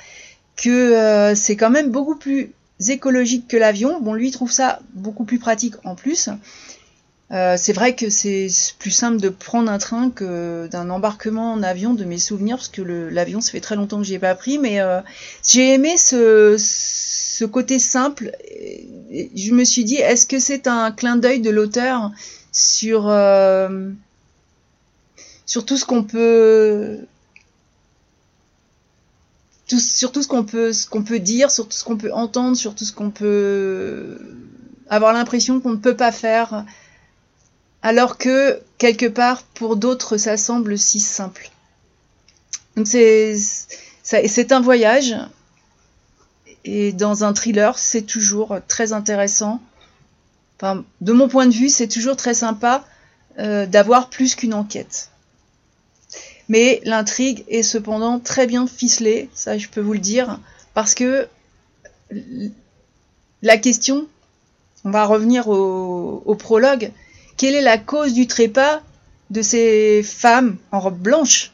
que 0.56 0.70
euh, 0.70 1.34
c'est 1.34 1.56
quand 1.56 1.70
même 1.70 1.90
beaucoup 1.90 2.16
plus 2.16 2.52
écologique 2.88 3.48
que 3.48 3.56
l'avion. 3.56 4.00
Bon, 4.00 4.14
lui 4.14 4.28
il 4.28 4.32
trouve 4.32 4.52
ça 4.52 4.80
beaucoup 4.94 5.24
plus 5.24 5.38
pratique 5.38 5.74
en 5.84 5.94
plus. 5.94 6.28
Euh, 7.30 7.54
c'est 7.56 7.72
vrai 7.72 7.94
que 7.94 8.10
c'est 8.10 8.48
plus 8.78 8.90
simple 8.90 9.18
de 9.18 9.30
prendre 9.30 9.70
un 9.70 9.78
train 9.78 10.10
que 10.10 10.66
d'un 10.66 10.90
embarquement 10.90 11.54
en 11.54 11.62
avion, 11.62 11.94
de 11.94 12.04
mes 12.04 12.18
souvenirs, 12.18 12.56
parce 12.56 12.68
que 12.68 12.82
l'avion, 12.82 13.40
ça 13.40 13.52
fait 13.52 13.60
très 13.60 13.74
longtemps 13.74 13.98
que 13.98 14.04
j'y 14.04 14.14
ai 14.14 14.18
pas 14.18 14.34
pris, 14.34 14.58
mais 14.58 14.80
euh, 14.80 15.00
j'ai 15.42 15.72
aimé 15.72 15.96
ce, 15.96 16.56
ce, 16.58 17.46
côté 17.46 17.78
simple. 17.78 18.32
je 19.34 19.52
me 19.52 19.64
suis 19.64 19.84
dit, 19.84 19.96
est-ce 19.96 20.26
que 20.26 20.38
c'est 20.38 20.66
un 20.66 20.92
clin 20.92 21.16
d'œil 21.16 21.40
de 21.40 21.48
l'auteur 21.48 22.10
sur, 22.52 23.10
sur 25.46 25.64
tout 25.64 25.78
ce 25.78 25.86
qu'on 25.86 26.04
peut 26.04 26.98
sur 29.66 30.12
tout 30.12 30.22
ce 30.22 30.28
qu'on 30.28 30.44
peut, 30.44 30.72
ce 30.72 30.86
peut 30.88 31.18
dire, 31.18 31.50
sur 31.50 31.68
tout 31.68 31.76
ce 31.76 31.84
qu'on 31.84 31.96
peut 31.96 32.12
entendre, 32.12 32.56
sur 32.56 32.74
tout 32.74 32.84
ce 32.84 32.92
qu'on 32.92 33.10
peut 33.10 34.18
avoir 34.88 35.12
l'impression 35.12 35.60
qu'on 35.60 35.70
ne 35.70 35.76
peut 35.76 35.96
pas 35.96 36.12
faire, 36.12 36.64
alors 37.82 38.18
que 38.18 38.60
quelque 38.78 39.06
part 39.06 39.42
pour 39.42 39.76
d'autres 39.76 40.16
ça 40.16 40.36
semble 40.36 40.78
si 40.78 41.00
simple. 41.00 41.50
Donc 42.76 42.86
c'est 42.86 43.36
c'est 44.02 44.52
un 44.52 44.60
voyage 44.60 45.16
et 46.64 46.92
dans 46.92 47.24
un 47.24 47.32
thriller 47.32 47.78
c'est 47.78 48.02
toujours 48.02 48.58
très 48.68 48.92
intéressant. 48.92 49.62
Enfin, 50.60 50.84
de 51.00 51.12
mon 51.12 51.28
point 51.28 51.46
de 51.46 51.54
vue 51.54 51.68
c'est 51.68 51.88
toujours 51.88 52.16
très 52.16 52.34
sympa 52.34 52.84
euh, 53.38 53.66
d'avoir 53.66 54.10
plus 54.10 54.34
qu'une 54.34 54.54
enquête. 54.54 55.11
Mais 56.52 56.82
l'intrigue 56.84 57.46
est 57.48 57.62
cependant 57.62 58.20
très 58.20 58.46
bien 58.46 58.66
ficelée, 58.66 59.30
ça 59.32 59.56
je 59.56 59.68
peux 59.68 59.80
vous 59.80 59.94
le 59.94 59.98
dire, 59.98 60.38
parce 60.74 60.94
que 60.94 61.26
la 63.40 63.56
question, 63.56 64.06
on 64.84 64.90
va 64.90 65.06
revenir 65.06 65.48
au, 65.48 66.36
prologue, 66.38 66.92
quelle 67.38 67.54
est 67.54 67.62
la 67.62 67.78
cause 67.78 68.12
du 68.12 68.26
trépas 68.26 68.82
de 69.30 69.40
ces 69.40 70.02
femmes 70.02 70.58
en 70.72 70.80
robe 70.80 70.98
blanche? 70.98 71.52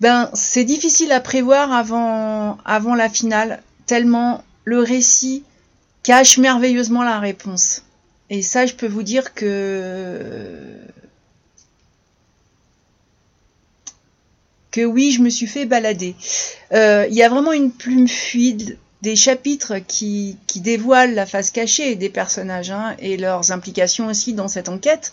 Ben, 0.00 0.30
c'est 0.32 0.64
difficile 0.64 1.12
à 1.12 1.20
prévoir 1.20 1.74
avant, 1.74 2.56
avant 2.64 2.94
la 2.94 3.10
finale, 3.10 3.62
tellement 3.84 4.42
le 4.64 4.78
récit 4.78 5.44
cache 6.02 6.38
merveilleusement 6.38 7.02
la 7.02 7.18
réponse. 7.18 7.82
Et 8.30 8.40
ça, 8.40 8.64
je 8.64 8.72
peux 8.72 8.88
vous 8.88 9.02
dire 9.02 9.34
que 9.34 10.78
que 14.70 14.84
oui, 14.84 15.12
je 15.12 15.22
me 15.22 15.30
suis 15.30 15.46
fait 15.46 15.66
balader. 15.66 16.14
Euh, 16.72 17.06
il 17.08 17.14
y 17.14 17.22
a 17.22 17.28
vraiment 17.28 17.52
une 17.52 17.70
plume 17.70 18.08
fluide 18.08 18.78
des 19.02 19.16
chapitres 19.16 19.78
qui, 19.78 20.36
qui 20.46 20.60
dévoilent 20.60 21.14
la 21.14 21.26
face 21.26 21.50
cachée 21.50 21.94
des 21.94 22.10
personnages 22.10 22.70
hein, 22.70 22.94
et 22.98 23.16
leurs 23.16 23.50
implications 23.52 24.08
aussi 24.08 24.34
dans 24.34 24.48
cette 24.48 24.68
enquête. 24.68 25.12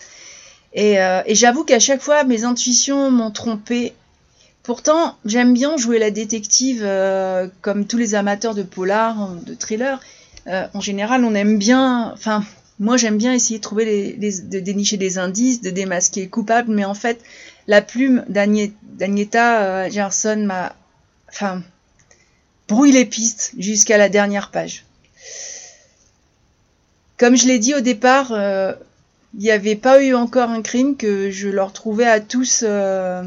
Et, 0.74 1.00
euh, 1.00 1.22
et 1.26 1.36
j'avoue 1.36 1.64
qu'à 1.64 1.80
chaque 1.80 2.02
fois, 2.02 2.24
mes 2.24 2.44
intuitions 2.44 3.10
m'ont 3.10 3.32
trompé. 3.32 3.94
Pourtant, 4.64 5.16
j'aime 5.26 5.54
bien 5.54 5.78
jouer 5.78 5.98
la 5.98 6.12
détective 6.12 6.82
euh, 6.84 7.48
comme 7.62 7.88
tous 7.88 7.98
les 7.98 8.16
amateurs 8.16 8.54
de 8.54 8.64
polar, 8.64 9.30
de 9.46 9.54
thriller. 9.54 10.02
en 10.46 10.82
général, 10.82 11.24
on 11.24 11.34
aime 11.34 11.58
bien. 11.58 12.12
Enfin, 12.14 12.44
moi, 12.80 12.96
j'aime 12.98 13.18
bien 13.18 13.34
essayer 13.34 13.58
de 13.58 13.64
trouver 13.64 13.86
les, 13.86 14.42
de 14.42 14.60
dénicher 14.60 14.98
des 14.98 15.18
indices, 15.18 15.62
de 15.62 15.72
démasquer 15.72 16.24
le 16.24 16.30
coupable, 16.30 16.72
mais 16.72 16.86
en 16.86 16.94
fait, 16.94 17.20
la 17.66 17.82
plume 17.82 18.24
d'Agneta 18.30 19.64
euh, 19.64 19.90
Gerson 19.90 20.44
m'a, 20.46 20.76
enfin, 21.28 21.64
brouille 22.68 22.92
les 22.92 23.06
pistes 23.06 23.54
jusqu'à 23.58 23.98
la 23.98 24.10
dernière 24.10 24.52
page. 24.52 24.86
Comme 27.18 27.36
je 27.36 27.48
l'ai 27.48 27.58
dit 27.58 27.74
au 27.74 27.82
départ, 27.82 28.32
euh, 28.32 28.74
il 29.34 29.40
n'y 29.40 29.52
avait 29.52 29.76
pas 29.76 30.04
eu 30.04 30.14
encore 30.14 30.52
un 30.52 30.62
crime 30.62 30.98
que 30.98 31.32
je 31.32 31.50
leur 31.50 31.74
trouvais 31.74 32.06
à 32.06 32.20
tous 32.20 32.64
euh, 32.64 33.24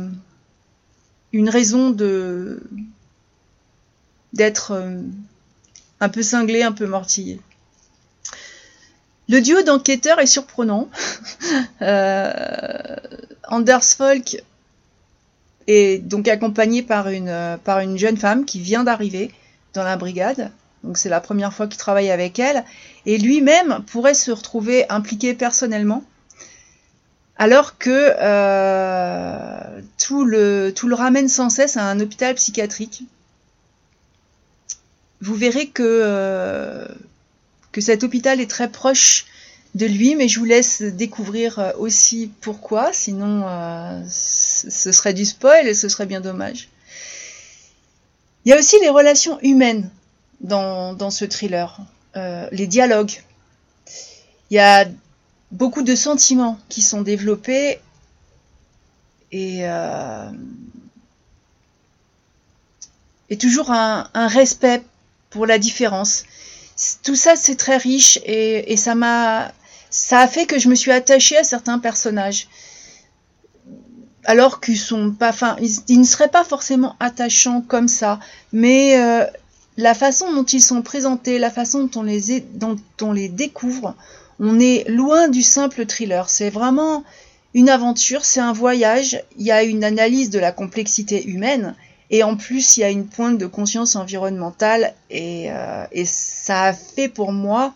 une 1.33 1.49
raison 1.49 1.91
de 1.91 2.63
d'être 4.33 4.81
un 5.99 6.09
peu 6.09 6.23
cinglé, 6.23 6.63
un 6.63 6.71
peu 6.71 6.87
mortillé. 6.87 7.41
Le 9.31 9.41
duo 9.41 9.63
d'enquêteurs 9.63 10.19
est 10.19 10.27
surprenant. 10.27 10.89
euh, 11.83 12.97
Anders 13.47 13.85
Folk 13.85 14.43
est 15.69 16.05
donc 16.05 16.27
accompagné 16.27 16.83
par 16.83 17.09
une, 17.09 17.59
par 17.63 17.79
une 17.79 17.97
jeune 17.97 18.17
femme 18.17 18.45
qui 18.45 18.59
vient 18.59 18.83
d'arriver 18.83 19.31
dans 19.73 19.85
la 19.85 19.97
brigade. 19.97 20.51
Donc 20.83 20.99
c'est 20.99 21.09
la 21.09 21.21
première 21.21 21.53
fois 21.55 21.69
qu'il 21.69 21.79
travaille 21.79 22.11
avec 22.11 22.41
elle. 22.41 22.65
Et 23.07 23.19
lui-même 23.19 23.85
pourrait 23.87 24.15
se 24.15 24.33
retrouver 24.33 24.87
impliqué 24.89 25.33
personnellement. 25.33 26.03
Alors 27.37 27.79
que 27.79 28.15
euh, 28.21 29.81
tout, 29.97 30.25
le, 30.25 30.73
tout 30.75 30.89
le 30.89 30.97
ramène 30.97 31.29
sans 31.29 31.51
cesse 31.51 31.77
à 31.77 31.85
un 31.85 32.01
hôpital 32.01 32.35
psychiatrique. 32.35 33.05
Vous 35.21 35.37
verrez 35.37 35.69
que 35.69 35.85
euh, 35.85 36.85
que 37.73 37.81
cet 37.81 38.03
hôpital 38.05 38.41
est 38.41 38.51
très 38.51 38.71
proche 38.71 39.27
de 39.75 39.87
lui, 39.87 40.17
mais 40.17 40.29
je 40.29 40.39
vous 40.39 40.45
laisse 40.45 40.83
découvrir 40.83 41.59
euh, 41.59 41.73
aussi 41.79 42.31
pourquoi, 42.41 42.93
sinon 42.93 43.45
euh, 43.47 44.03
ce 44.09 44.93
serait 44.93 45.15
du 45.15 45.25
spoil 45.25 45.69
et 45.69 45.75
ce 45.75 45.89
serait 45.89 46.07
bien 46.07 46.21
dommage. 46.21 46.69
Il 48.45 48.51
y 48.51 48.53
a 48.53 48.59
aussi 48.59 48.77
les 48.81 48.89
relations 48.89 49.39
humaines 49.43 49.91
dans, 50.41 51.11
ce 51.11 51.25
thriller, 51.25 51.79
euh, 52.17 52.49
les 52.51 52.67
dialogues. 52.67 53.23
Il 54.51 54.55
y 54.55 54.59
a 54.59 54.87
beaucoup 55.53 55.83
de 55.83 55.95
sentiments 55.95 56.59
qui 56.69 56.83
sont 56.83 57.03
développés 57.03 57.79
et, 59.31 59.63
et 63.29 63.37
toujours 63.39 63.71
un, 63.71 64.09
respect 64.15 64.83
pour 65.29 65.47
la 65.47 65.59
différence. 65.59 66.25
Tout 67.03 67.17
ça, 67.17 67.37
c'est 67.37 67.57
très 67.57 67.77
riche 67.77 68.19
et, 68.25 68.77
ça 68.77 68.95
m'a 68.95 69.53
a 70.13 70.29
fait 70.29 70.47
que 70.47 70.59
je 70.59 70.69
me 70.69 70.75
suis 70.75 70.93
attachée 70.93 71.37
à 71.37 71.45
certains 71.45 71.79
personnages. 71.79 72.49
Alors 74.25 74.61
qu'ils 74.61 74.79
sont 74.79 75.11
pas, 75.11 75.31
enfin, 75.31 75.57
ils, 75.89 75.99
ne 75.99 76.05
seraient 76.05 76.29
pas 76.29 76.45
forcément 76.45 76.95
attachants 77.01 77.63
comme 77.63 77.89
ça, 77.89 78.21
mais 78.53 78.99
euh, 78.99 79.25
la 79.77 79.95
façon 79.95 80.33
dont 80.33 80.45
ils 80.45 80.63
sont 80.63 80.83
présentés, 80.83 81.39
la 81.39 81.51
façon 81.51 81.89
dont 81.93 82.77
on 83.03 83.13
les 83.13 83.29
découvre, 83.29 83.97
on 84.39 84.61
est 84.61 84.89
loin 84.89 85.29
du 85.29 85.43
simple 85.43 85.87
thriller. 85.87 86.29
C'est 86.31 86.51
vraiment 86.51 87.05
une 87.55 87.69
aventure, 87.69 88.25
c'est 88.25 88.41
un 88.41 88.53
voyage. 88.53 89.23
Il 89.37 89.45
y 89.45 89.53
a 89.53 89.63
une 89.63 89.85
analyse 89.85 90.31
de 90.31 90.39
la 90.39 90.53
complexité 90.53 91.27
humaine 91.27 91.75
et 92.11 92.23
en 92.23 92.37
plus 92.37 92.77
il 92.77 92.81
y 92.81 92.85
a 92.85 92.91
une 92.91 93.07
pointe 93.07 93.39
de 93.39 93.47
conscience 93.47 93.97
environnementale 93.97 94.95
et, 95.11 95.51
euh, 95.51 95.85
ça 96.05 96.65
a 96.65 96.73
fait 96.73 97.09
pour 97.09 97.33
moi 97.33 97.75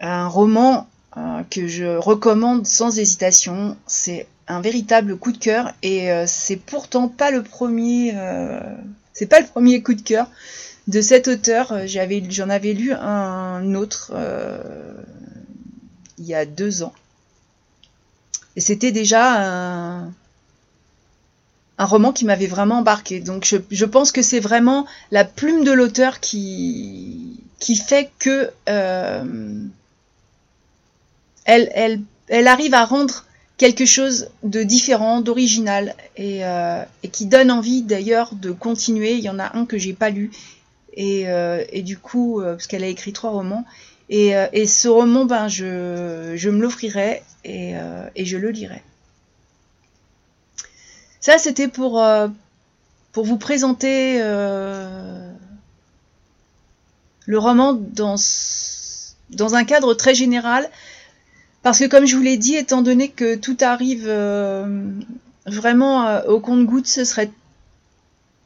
un 0.00 0.26
roman 0.26 0.88
euh, 1.16 1.42
que 1.50 1.68
je 1.68 1.96
recommande 1.96 2.66
sans 2.66 2.98
hésitation. 2.98 3.76
C'est 3.86 4.26
un 4.48 4.60
véritable 4.60 5.16
coup 5.16 5.32
de 5.32 5.38
cœur 5.38 5.72
et 5.82 6.10
euh, 6.10 6.24
c'est 6.26 6.56
pourtant 6.56 7.08
pas 7.08 7.30
le 7.30 7.42
premier. 7.42 8.14
C'est 9.12 9.26
pas 9.26 9.40
le 9.40 9.46
premier 9.46 9.82
coup 9.82 9.94
de 9.94 10.00
cœur 10.00 10.26
de 10.88 11.00
cet 11.00 11.28
auteur. 11.28 11.86
J'avais, 11.86 12.22
j'en 12.28 12.48
avais 12.48 12.72
lu 12.72 12.92
un 12.92 13.74
autre 13.74 14.12
il 16.18 16.24
y 16.24 16.34
a 16.34 16.46
deux 16.46 16.82
ans. 16.82 16.94
Et 18.56 18.60
c'était 18.60 18.92
déjà 18.92 19.42
un, 19.42 20.12
un 21.82 21.86
roman 21.86 22.12
qui 22.12 22.24
m'avait 22.24 22.46
vraiment 22.46 22.78
embarqué. 22.78 23.20
Donc 23.20 23.44
je, 23.70 23.84
pense 23.84 24.12
que 24.12 24.22
c'est 24.22 24.40
vraiment 24.40 24.86
la 25.10 25.24
plume 25.24 25.64
de 25.64 25.72
l'auteur 25.72 26.20
qui, 26.20 27.40
qui 27.58 27.76
fait 27.76 28.10
que 28.18 28.50
elle, 31.44 32.02
elle, 32.28 32.48
arrive 32.48 32.74
à 32.74 32.84
rendre 32.84 33.24
quelque 33.56 33.84
chose 33.84 34.28
de 34.42 34.62
différent, 34.62 35.20
d'original, 35.20 35.94
et, 36.16 36.44
euh, 36.44 36.82
qui 37.10 37.26
donne 37.26 37.50
envie 37.50 37.82
d'ailleurs 37.82 38.34
de 38.34 38.50
continuer. 38.50 39.12
Il 39.12 39.20
y 39.20 39.28
en 39.28 39.38
a 39.38 39.56
un 39.56 39.66
que 39.66 39.78
j'ai 39.78 39.92
pas 39.92 40.10
lu, 40.10 40.30
et, 40.94 41.28
euh, 41.28 41.64
du 41.76 41.98
coup, 41.98 42.40
euh, 42.40 42.54
parce 42.54 42.66
qu'elle 42.66 42.84
a 42.84 42.88
écrit 42.88 43.12
trois 43.12 43.30
romans, 43.30 43.64
et, 44.08 44.34
ce 44.66 44.88
roman, 44.88 45.24
ben, 45.24 45.48
je, 45.48 46.34
je 46.36 46.50
me 46.50 46.60
l'offrirai 46.60 47.22
et, 47.44 47.74
je 48.16 48.36
le 48.36 48.50
lirai. 48.50 48.82
Ça, 51.22 51.38
c'était 51.38 51.68
pour, 51.68 52.04
pour 53.12 53.24
vous 53.24 53.38
présenter 53.38 54.20
le 57.26 57.38
roman 57.38 57.72
dans, 57.74 58.16
un 59.54 59.64
cadre 59.64 59.94
très 59.94 60.14
général. 60.14 60.68
Parce 61.62 61.78
que 61.78 61.86
comme 61.86 62.06
je 62.06 62.16
vous 62.16 62.22
l'ai 62.22 62.36
dit, 62.36 62.56
étant 62.56 62.82
donné 62.82 63.08
que 63.08 63.36
tout 63.36 63.56
arrive 63.60 64.06
euh, 64.06 64.90
vraiment 65.46 66.08
euh, 66.08 66.22
au 66.24 66.40
compte-goutte, 66.40 66.88
ce 66.88 67.04
serait 67.04 67.30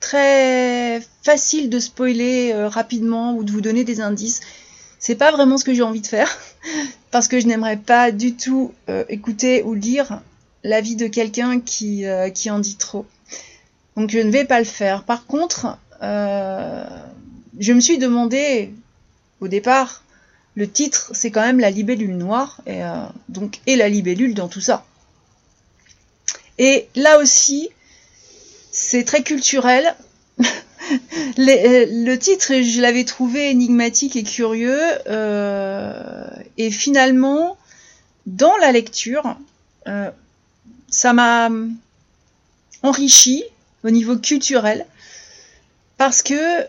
très 0.01 1.01
facile 1.23 1.71
de 1.71 1.79
spoiler 1.79 2.53
euh, 2.53 2.69
rapidement 2.69 3.35
ou 3.35 3.43
de 3.43 3.51
vous 3.51 3.63
donner 3.63 3.85
des 3.85 4.03
indices. 4.03 4.41
C'est 4.99 5.15
pas 5.15 5.31
vraiment 5.31 5.57
ce 5.57 5.65
que 5.65 5.73
j'ai 5.73 5.83
envie 5.83 6.03
de 6.03 6.07
faire, 6.07 6.31
parce 7.11 7.27
que 7.29 7.41
je 7.41 7.47
n'aimerais 7.47 7.79
pas 7.79 8.11
du 8.13 8.35
tout 8.35 8.73
écouter 9.09 9.63
ou 9.63 9.75
lire 9.75 10.21
l'avis 10.67 10.97
de 10.97 11.07
quelqu'un 11.07 11.61
qui, 11.61 12.05
qui 12.35 12.51
en 12.51 12.59
dit 12.59 12.77
trop. 12.77 13.07
Donc 13.97 14.11
je 14.11 14.19
ne 14.19 14.31
vais 14.31 14.45
pas 14.45 14.59
le 14.59 14.65
faire. 14.65 15.05
Par 15.05 15.27
contre, 15.27 15.79
je 16.03 17.73
me 17.73 17.81
suis 17.81 17.99
demandé 17.99 18.73
au 19.41 19.49
départ 19.49 20.03
le 20.57 20.69
titre, 20.69 21.11
c'est 21.13 21.31
quand 21.31 21.43
même 21.43 21.61
la 21.61 21.71
libellule 21.71 22.17
noire, 22.17 22.63
et, 22.67 22.83
euh, 22.83 23.05
donc, 23.29 23.61
et 23.67 23.77
la 23.77 23.91
libellule 23.91 24.35
dans 24.35 24.49
tout 24.49 24.63
ça. 24.63 24.85
Et 26.59 26.89
là 26.97 27.19
aussi, 27.19 27.69
c'est 28.73 29.05
très 29.05 29.23
culturel. 29.23 29.95
Euh, 31.39 31.87
le 31.89 32.15
titre, 32.15 32.63
je 32.63 32.81
l'avais 32.81 33.03
trouvé 33.03 33.51
énigmatique 33.51 34.15
et 34.15 34.23
curieux, 34.23 34.81
euh, 35.09 36.25
et 36.59 36.71
finalement, 36.71 37.59
dans 38.27 38.57
la 38.59 38.71
lecture, 38.71 39.37
ça 40.97 41.13
m'a 41.13 41.51
enrichi 42.83 43.45
au 43.85 43.91
niveau 43.91 44.17
culturel, 44.17 44.87
parce 45.99 46.23
que 46.23 46.67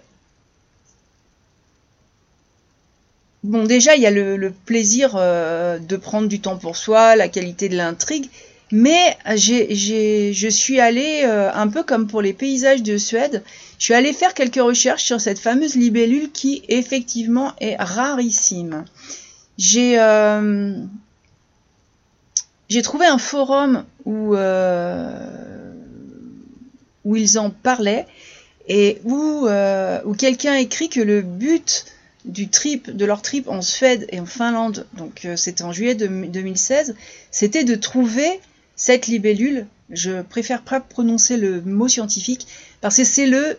Bon, 3.43 3.63
déjà, 3.63 3.95
il 3.95 4.01
y 4.01 4.05
a 4.05 4.11
le, 4.11 4.51
plaisir 4.65 5.15
euh, 5.15 5.79
de 5.79 5.95
prendre 5.95 6.27
du 6.27 6.41
temps 6.41 6.57
pour 6.57 6.75
soi, 6.75 7.15
la 7.15 7.29
qualité 7.29 7.69
de 7.69 7.77
l'intrigue, 7.77 8.29
mais 8.71 9.15
je 9.25 10.49
suis 10.49 10.81
allée, 10.81 11.21
euh, 11.23 11.49
un 11.53 11.69
peu 11.69 11.83
comme 11.83 12.07
pour 12.07 12.21
les 12.21 12.33
paysages 12.33 12.83
de 12.83 12.97
Suède, 12.97 13.43
je 13.79 13.85
suis 13.85 13.93
allée 13.93 14.11
faire 14.11 14.33
quelques 14.33 14.55
recherches 14.55 15.05
sur 15.05 15.21
cette 15.21 15.39
fameuse 15.39 15.75
libellule 15.75 16.29
qui, 16.33 16.63
effectivement, 16.67 17.53
est 17.61 17.77
rarissime. 17.79 18.83
J'ai 19.57 19.97
euh, 19.97 20.75
trouvé 22.83 23.05
un 23.05 23.17
forum 23.17 23.85
où, 24.05 24.35
où 27.05 27.15
ils 27.15 27.39
en 27.39 27.49
parlaient 27.49 28.05
et 28.67 28.99
où, 29.03 29.47
où 30.05 30.13
quelqu'un 30.13 30.55
écrit 30.55 30.89
que 30.89 31.01
le 31.01 31.21
but 31.21 31.85
du 32.27 32.49
trip, 32.49 32.91
de 32.91 33.05
leur 33.05 33.21
trip 33.21 33.47
en 33.47 33.61
Suède 33.61 34.05
et 34.09 34.19
en 34.19 34.25
Finlande, 34.25 34.85
donc 34.93 35.25
euh, 35.25 35.35
c'était 35.35 35.63
en 35.63 35.71
juillet 35.71 35.95
2016, 35.95 36.95
c'était 37.31 37.63
de 37.63 37.75
trouver 37.75 38.39
cette 38.75 39.07
libellule. 39.07 39.65
Je 39.89 40.21
préfère 40.21 40.61
pas 40.61 40.79
prononcer 40.79 41.37
le 41.37 41.61
mot 41.61 41.87
scientifique 41.87 42.47
parce 42.81 42.97
que 42.97 43.05
c'est 43.05 43.25
le 43.25 43.57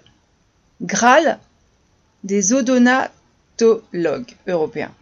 Graal 0.82 1.38
des 2.24 2.52
odonatologues 2.52 4.34
européens. 4.46 4.92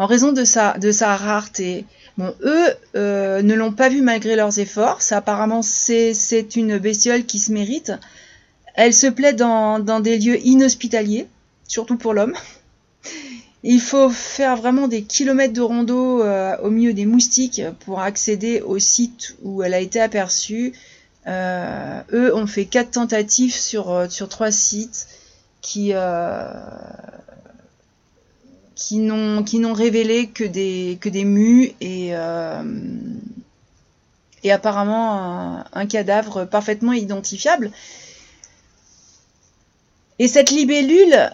En 0.00 0.06
raison 0.06 0.32
de 0.32 0.44
sa, 0.44 0.72
rareté. 1.14 1.84
Eux 2.18 2.68
euh, 2.96 3.42
ne 3.42 3.52
l'ont 3.52 3.72
pas 3.72 3.90
vu 3.90 4.00
malgré 4.00 4.34
leurs 4.34 4.58
efforts. 4.58 5.00
Apparemment, 5.10 5.60
c'est 5.60 6.56
une 6.56 6.78
bestiole 6.78 7.26
qui 7.26 7.38
se 7.38 7.52
mérite. 7.52 7.92
Elle 8.76 8.94
se 8.94 9.08
plaît 9.08 9.34
dans, 9.34 9.78
des 10.00 10.18
lieux 10.18 10.38
inhospitaliers, 10.42 11.26
surtout 11.68 11.98
pour 11.98 12.14
l'homme. 12.14 12.32
Il 13.62 13.78
faut 13.78 14.08
faire 14.08 14.56
vraiment 14.56 14.88
des 14.88 15.02
kilomètres 15.02 15.52
de 15.52 15.60
rondeau 15.60 16.22
euh, 16.22 16.56
au 16.62 16.70
milieu 16.70 16.94
des 16.94 17.04
moustiques 17.04 17.60
pour 17.80 18.00
accéder 18.00 18.62
au 18.62 18.78
site 18.78 19.36
où 19.42 19.62
elle 19.62 19.74
a 19.74 19.80
été 19.80 20.00
aperçue. 20.00 20.72
Euh, 21.26 22.00
eux 22.14 22.34
ont 22.34 22.46
fait 22.46 22.64
quatre 22.64 22.92
tentatives 22.92 23.54
sur, 23.54 24.10
sur 24.10 24.30
trois 24.30 24.50
sites 24.50 25.08
qui, 25.60 25.92
qui 28.80 28.98
n'ont 28.98 29.72
révélé 29.72 30.28
que 30.28 30.44
des, 30.44 30.98
que 31.00 31.08
des 31.08 31.24
mues 31.24 31.72
et, 31.80 32.14
et 34.42 34.52
apparemment 34.52 35.64
un, 35.72 35.86
cadavre 35.86 36.44
parfaitement 36.44 36.92
identifiable. 36.92 37.70
Et 40.18 40.28
cette 40.28 40.50
libellule, 40.50 41.30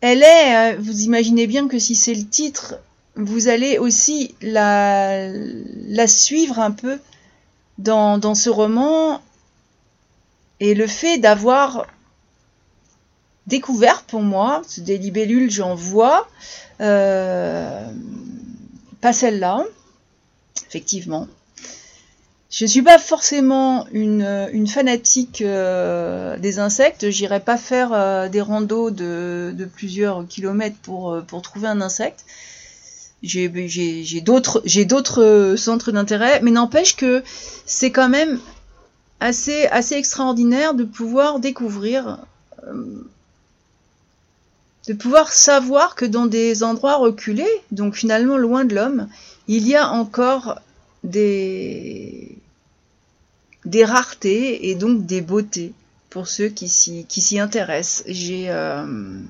elle 0.00 0.22
est, 0.22 0.74
euh, 0.74 0.76
vous 0.78 1.02
imaginez 1.02 1.46
bien 1.46 1.68
que 1.68 1.78
si 1.78 1.94
c'est 1.94 2.14
le 2.14 2.26
titre, 2.26 2.76
vous 3.14 3.48
allez 3.48 3.78
aussi 3.78 4.34
la, 4.40 5.28
la 5.30 6.06
suivre 6.06 6.58
un 6.58 6.70
peu 6.70 6.98
dans, 7.78 8.18
dans 8.18 8.34
ce 8.34 8.50
roman. 8.50 9.20
Et 10.60 10.74
le 10.74 10.86
fait 10.86 11.18
d'avoir 11.18 11.86
découvert 13.46 14.02
pour 14.02 14.22
moi, 14.22 14.62
des 14.78 14.98
libellules, 14.98 15.50
j'en 15.50 15.74
vois, 15.74 16.28
euh, 16.80 17.86
pas 19.00 19.12
celle-là, 19.12 19.64
effectivement. 20.66 21.28
je 22.50 22.64
ne 22.64 22.68
suis 22.68 22.82
pas 22.82 22.98
forcément 22.98 23.86
une, 23.92 24.66
fanatique 24.66 25.42
euh, 25.42 26.36
des 26.38 26.58
insectes. 26.58 27.10
J'irai 27.10 27.40
pas 27.40 27.56
faire 27.56 27.92
euh, 27.92 28.28
des 28.28 28.40
randos 28.40 28.90
de, 28.90 29.68
plusieurs 29.74 30.26
kilomètres 30.26 30.78
pour, 30.82 31.22
trouver 31.42 31.68
un 31.68 31.80
insecte. 31.80 32.24
J'ai 33.22 33.48
d'autres 34.20 35.54
centres 35.56 35.92
d'intérêt, 35.92 36.40
mais 36.42 36.50
n'empêche 36.50 36.96
que 36.96 37.22
c'est 37.64 37.90
quand 37.90 38.08
même 38.08 38.40
assez 39.20 39.68
extraordinaire 39.92 40.74
de 40.74 40.84
pouvoir 40.84 41.40
découvrir, 41.40 42.18
de 44.86 44.94
pouvoir 44.94 45.32
savoir 45.32 45.94
que 45.94 46.04
dans 46.04 46.26
des 46.26 46.62
endroits 46.62 46.96
reculés, 46.96 47.44
donc 47.72 47.94
finalement 47.96 48.36
loin 48.36 48.64
de 48.64 48.74
l'homme, 48.74 49.08
il 49.48 49.66
y 49.66 49.74
a 49.74 49.90
encore 49.90 50.60
des, 51.04 52.38
des 53.64 53.84
raretés 53.84 54.68
et 54.70 54.74
donc 54.74 55.06
des 55.06 55.20
beautés 55.20 55.72
pour 56.10 56.28
ceux 56.28 56.48
qui 56.48 56.68
s'y 56.68 57.38
intéressent. 57.38 58.04
J'ai 58.06 58.48
euh, 58.48 59.20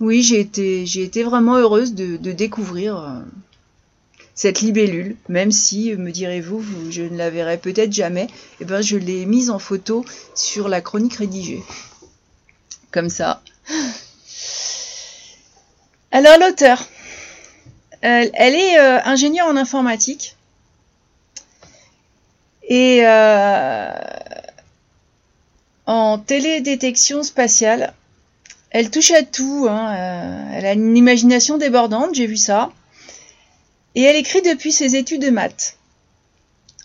oui, 0.00 0.22
j'ai 0.22 0.40
été, 0.40 1.22
vraiment 1.24 1.56
heureuse 1.56 1.94
de, 1.94 2.16
découvrir 2.32 2.98
euh, 2.98 3.18
cette 4.34 4.60
libellule, 4.60 5.16
même 5.28 5.50
si, 5.50 5.94
me 5.96 6.12
direz-vous, 6.12 6.62
je 6.90 7.02
ne 7.02 7.16
la 7.16 7.30
verrai 7.30 7.58
peut-être 7.58 7.92
jamais, 7.92 8.28
eh 8.60 8.64
ben, 8.64 8.80
je 8.80 8.96
l'ai 8.96 9.26
mise 9.26 9.50
en 9.50 9.58
photo 9.58 10.04
sur 10.36 10.68
la 10.68 10.80
chronique 10.80 11.16
rédigée. 11.16 11.62
Ça. 13.08 13.40
Alors 16.10 16.38
l'auteur, 16.40 16.88
elle, 18.00 18.30
est 18.34 18.78
euh, 18.78 18.98
ingénieure 19.04 19.46
en 19.46 19.56
informatique 19.56 20.36
et 22.68 23.00
euh, 23.02 23.92
en 25.86 26.18
télédétection 26.18 27.22
spatiale. 27.22 27.92
Elle 28.70 28.90
touche 28.90 29.12
à 29.12 29.22
tout, 29.22 29.66
hein, 29.70 29.94
euh, 29.94 30.50
elle 30.54 30.66
a 30.66 30.72
une 30.72 30.96
imagination 30.96 31.56
débordante, 31.56 32.14
j'ai 32.14 32.26
vu 32.26 32.36
ça. 32.36 32.70
Et 33.94 34.02
elle 34.02 34.16
écrit 34.16 34.42
depuis 34.42 34.72
ses 34.72 34.96
études 34.96 35.22
de 35.22 35.30
maths. 35.30 35.76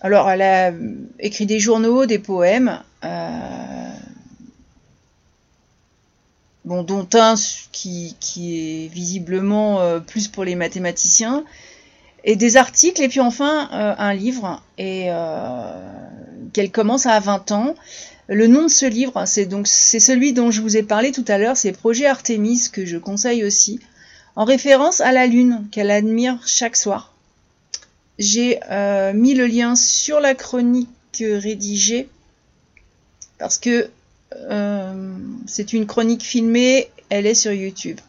Alors, 0.01 0.29
elle 0.29 0.41
a 0.41 0.71
écrit 1.19 1.45
des 1.45 1.59
journaux, 1.59 2.05
des 2.05 2.19
poèmes, 2.19 2.81
bon, 6.65 6.83
dont 6.83 7.07
un 7.13 7.35
qui, 7.71 8.15
est 8.37 8.87
visiblement 8.87 9.81
euh, 9.81 9.99
plus 9.99 10.27
pour 10.27 10.43
les 10.43 10.55
mathématiciens, 10.55 11.43
et 12.23 12.35
des 12.35 12.55
articles, 12.55 13.01
et 13.01 13.09
puis 13.09 13.19
enfin 13.19 13.69
euh, 13.73 13.93
un 13.97 14.13
livre, 14.13 14.61
et 14.77 15.05
euh, 15.07 15.89
qu'elle 16.53 16.71
commence 16.71 17.05
à 17.05 17.19
20 17.19 17.51
ans. 17.51 17.75
Le 18.27 18.47
nom 18.47 18.63
de 18.63 18.69
ce 18.69 18.85
livre, 18.85 19.25
c'est 19.25 19.45
donc 19.45 19.67
c'est 19.67 19.99
celui 19.99 20.31
dont 20.31 20.49
je 20.49 20.61
vous 20.61 20.77
ai 20.77 20.83
parlé 20.83 21.11
tout 21.11 21.25
à 21.27 21.37
l'heure, 21.37 21.57
c'est 21.57 21.73
Projet 21.73 22.05
Artemis 22.05 22.69
que 22.71 22.85
je 22.85 22.97
conseille 22.97 23.43
aussi, 23.43 23.81
en 24.37 24.45
référence 24.45 25.01
à 25.01 25.11
la 25.11 25.27
lune 25.27 25.67
qu'elle 25.71 25.91
admire 25.91 26.39
chaque 26.45 26.77
soir. 26.77 27.11
J'ai 28.19 28.59
mis 29.13 29.33
le 29.33 29.45
lien 29.45 29.75
sur 29.75 30.21
la 30.21 30.35
chronique 30.35 30.87
rédigée 31.19 32.07
parce 33.39 33.57
que 33.57 33.89
euh, 34.49 35.15
c'est 35.45 35.73
une 35.73 35.85
chronique 35.85 36.23
filmée, 36.23 36.89
elle 37.09 37.25
est 37.25 37.35
sur 37.35 37.51
YouTube. 37.51 37.99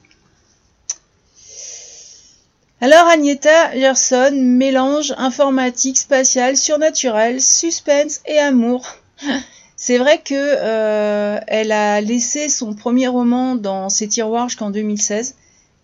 Alors 2.81 3.07
Agneta 3.07 3.77
Gerson 3.79 4.33
mélange 4.35 5.15
informatique, 5.17 5.97
spatiale, 5.97 6.57
surnaturel, 6.57 7.41
suspense 7.41 8.21
et 8.27 8.39
amour. 8.39 8.87
C'est 9.77 9.99
vrai 9.99 10.19
que 10.19 10.35
euh, 10.35 11.41
elle 11.47 11.73
a 11.73 12.01
laissé 12.01 12.49
son 12.49 12.75
premier 12.75 13.09
roman 13.09 13.55
dans 13.55 13.89
ses 13.89 14.07
tiroirs 14.07 14.49
jusqu'en 14.49 14.71
2016 14.71 15.35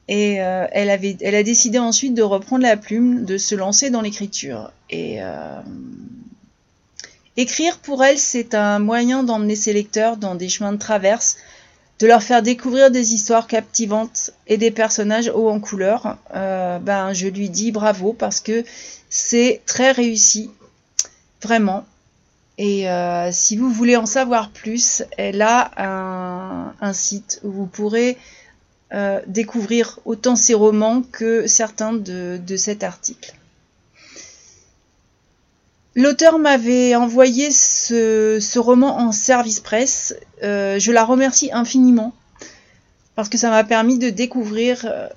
et 0.08 0.42
euh, 0.42 0.66
elle, 0.72 0.90
avait, 0.90 1.16
elle 1.20 1.34
a 1.34 1.42
décidé 1.42 1.78
ensuite 1.78 2.14
de 2.14 2.22
reprendre 2.22 2.62
la 2.62 2.76
plume, 2.76 3.24
de 3.24 3.36
se 3.38 3.54
lancer 3.54 3.90
dans 3.90 4.00
l'écriture. 4.00 4.72
Écrire 7.36 7.78
pour 7.78 8.02
elle, 8.04 8.18
c'est 8.18 8.54
un 8.54 8.80
moyen 8.80 9.22
d'emmener 9.22 9.54
ses 9.54 9.72
lecteurs 9.72 10.16
dans 10.16 10.34
des 10.34 10.48
chemins 10.48 10.72
de 10.72 10.78
traverse, 10.78 11.36
de 12.00 12.06
leur 12.06 12.22
faire 12.22 12.42
découvrir 12.42 12.90
des 12.90 13.14
histoires 13.14 13.46
captivantes 13.46 14.30
et 14.46 14.56
des 14.56 14.70
personnages 14.70 15.30
hauts 15.32 15.48
en 15.48 15.60
couleur. 15.60 16.16
Euh, 16.34 16.78
ben, 16.78 17.12
je 17.12 17.28
lui 17.28 17.48
dis 17.48 17.70
bravo 17.72 18.12
parce 18.12 18.40
que 18.40 18.64
c'est 19.08 19.60
très 19.64 19.92
réussi, 19.92 20.50
vraiment. 21.42 21.84
Et 22.58 22.90
euh, 22.90 23.30
si 23.32 23.56
vous 23.56 23.70
voulez 23.70 23.96
en 23.96 24.06
savoir 24.06 24.50
plus, 24.50 25.04
elle 25.16 25.40
a 25.40 25.70
un, 26.80 26.92
site 26.92 27.40
où 27.44 27.50
vous 27.52 27.66
pourrez 27.66 28.18
euh, 28.92 29.20
découvrir 29.26 30.00
autant 30.04 30.36
ses 30.36 30.54
romans 30.54 31.02
que 31.02 31.46
certains 31.46 31.92
de 31.92 32.56
cet 32.56 32.82
article. 32.82 33.34
L'auteur 35.96 36.38
m'avait 36.38 36.94
envoyé 36.94 37.50
ce, 37.50 38.58
roman 38.58 38.98
en 38.98 39.12
service 39.12 39.60
presse. 39.60 40.14
Euh, 40.42 40.78
je 40.78 40.92
la 40.92 41.04
remercie 41.04 41.50
infiniment 41.52 42.14
parce 43.16 43.28
que 43.28 43.36
ça 43.36 43.50
m'a 43.50 43.64
permis 43.64 43.98
de 43.98 44.08
découvrir 44.08 44.82
euh, 44.84 45.08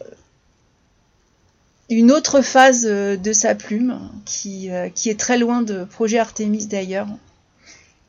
une 1.90 2.12
autre 2.12 2.42
phase 2.42 2.88
euh, 2.90 3.16
de 3.16 3.34
sa 3.34 3.54
plume 3.54 4.00
qui, 4.26 4.70
qui 4.96 5.10
est 5.10 5.20
très 5.20 5.38
loin 5.38 5.62
de 5.62 5.84
Projet 5.84 6.18
Artemis 6.18 6.66
d'ailleurs, 6.66 7.08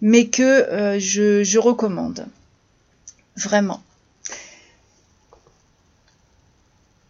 mais 0.01 0.29
que 0.29 0.97
je 0.99 1.59
recommande. 1.59 2.27
Vraiment. 3.37 3.83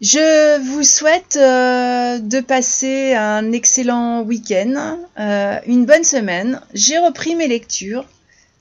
Je 0.04 0.60
vous 0.60 0.82
souhaite 0.82 1.38
euh, 1.40 2.18
de 2.18 2.40
passer 2.40 3.14
un 3.14 3.52
excellent 3.52 4.20
week-end, 4.20 4.98
euh, 5.18 5.58
une 5.66 5.86
bonne 5.86 6.04
semaine. 6.04 6.60
J'ai 6.74 6.98
repris 6.98 7.34
mes 7.34 7.48
lectures. 7.48 8.04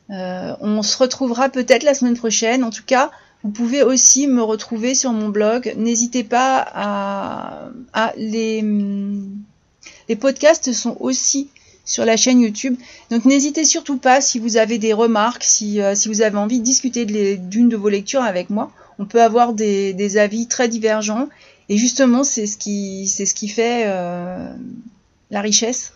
Euh, 0.10 0.56
on 0.62 0.82
se 0.84 0.97
retrouvera 0.97 1.49
peut-être 1.49 1.84
la 1.84 1.95
semaine 1.95 2.15
prochaine. 2.15 2.63
En 2.63 2.69
tout 2.69 2.86
cas, 2.88 3.12
vous 3.43 3.49
pouvez 3.49 3.84
aussi 3.84 4.27
me 4.27 4.41
retrouver 4.41 4.95
sur 4.95 5.12
mon 5.12 5.27
blog. 5.27 5.73
N'hésitez 5.75 6.23
pas 6.23 6.65
à, 6.73 8.13
les, 8.15 8.63
les 10.08 10.15
podcasts 10.15 10.71
sont 10.71 10.95
aussi 11.01 11.49
sur 11.84 12.06
la 12.06 12.15
chaîne 12.15 12.39
YouTube. 12.39 12.77
Donc 13.12 13.25
n'hésitez 13.25 13.65
surtout 13.65 13.97
pas 13.97 14.21
si 14.21 14.39
vous 14.39 14.56
avez 14.56 14.77
des 14.77 14.93
remarques, 14.93 15.43
si, 15.43 15.82
si 15.93 16.08
vous 16.08 16.21
avez 16.21 16.38
envie 16.38 16.60
de 16.60 16.63
discuter 16.63 17.03
d'une 17.03 17.67
de, 17.67 17.75
vos 17.75 17.89
lectures 17.89 18.23
avec 18.23 18.49
moi 18.49 18.71
on 18.99 19.06
peut 19.06 19.21
avoir 19.21 19.53
des, 19.53 20.17
avis 20.17 20.47
très 20.47 20.67
divergents. 20.67 21.29
Et 21.69 21.77
justement, 21.77 22.23
c'est 22.23 22.45
ce 22.45 22.58
qui, 22.58 23.47
fait 23.47 23.84
euh, 23.86 24.53
la 25.32 25.41
richesse 25.41 25.93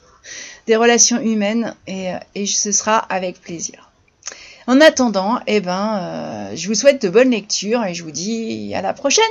des 0.65 0.75
relations 0.75 1.19
humaines. 1.19 1.75
Et, 1.87 2.11
et, 2.35 2.45
ce 2.45 2.71
sera 2.71 2.97
avec 2.97 3.41
plaisir. 3.41 3.91
En 4.67 4.81
attendant, 4.81 5.39
eh 5.47 5.61
ben, 5.61 5.97
euh, 6.01 6.55
je 6.55 6.67
vous 6.67 6.75
souhaite 6.75 7.01
de 7.01 7.09
bonnes 7.09 7.29
lectures 7.29 7.85
et 7.85 7.93
je 7.93 8.03
vous 8.03 8.11
dis 8.11 8.73
à 8.75 8.81
la 8.81 8.93
prochaine. 8.93 9.23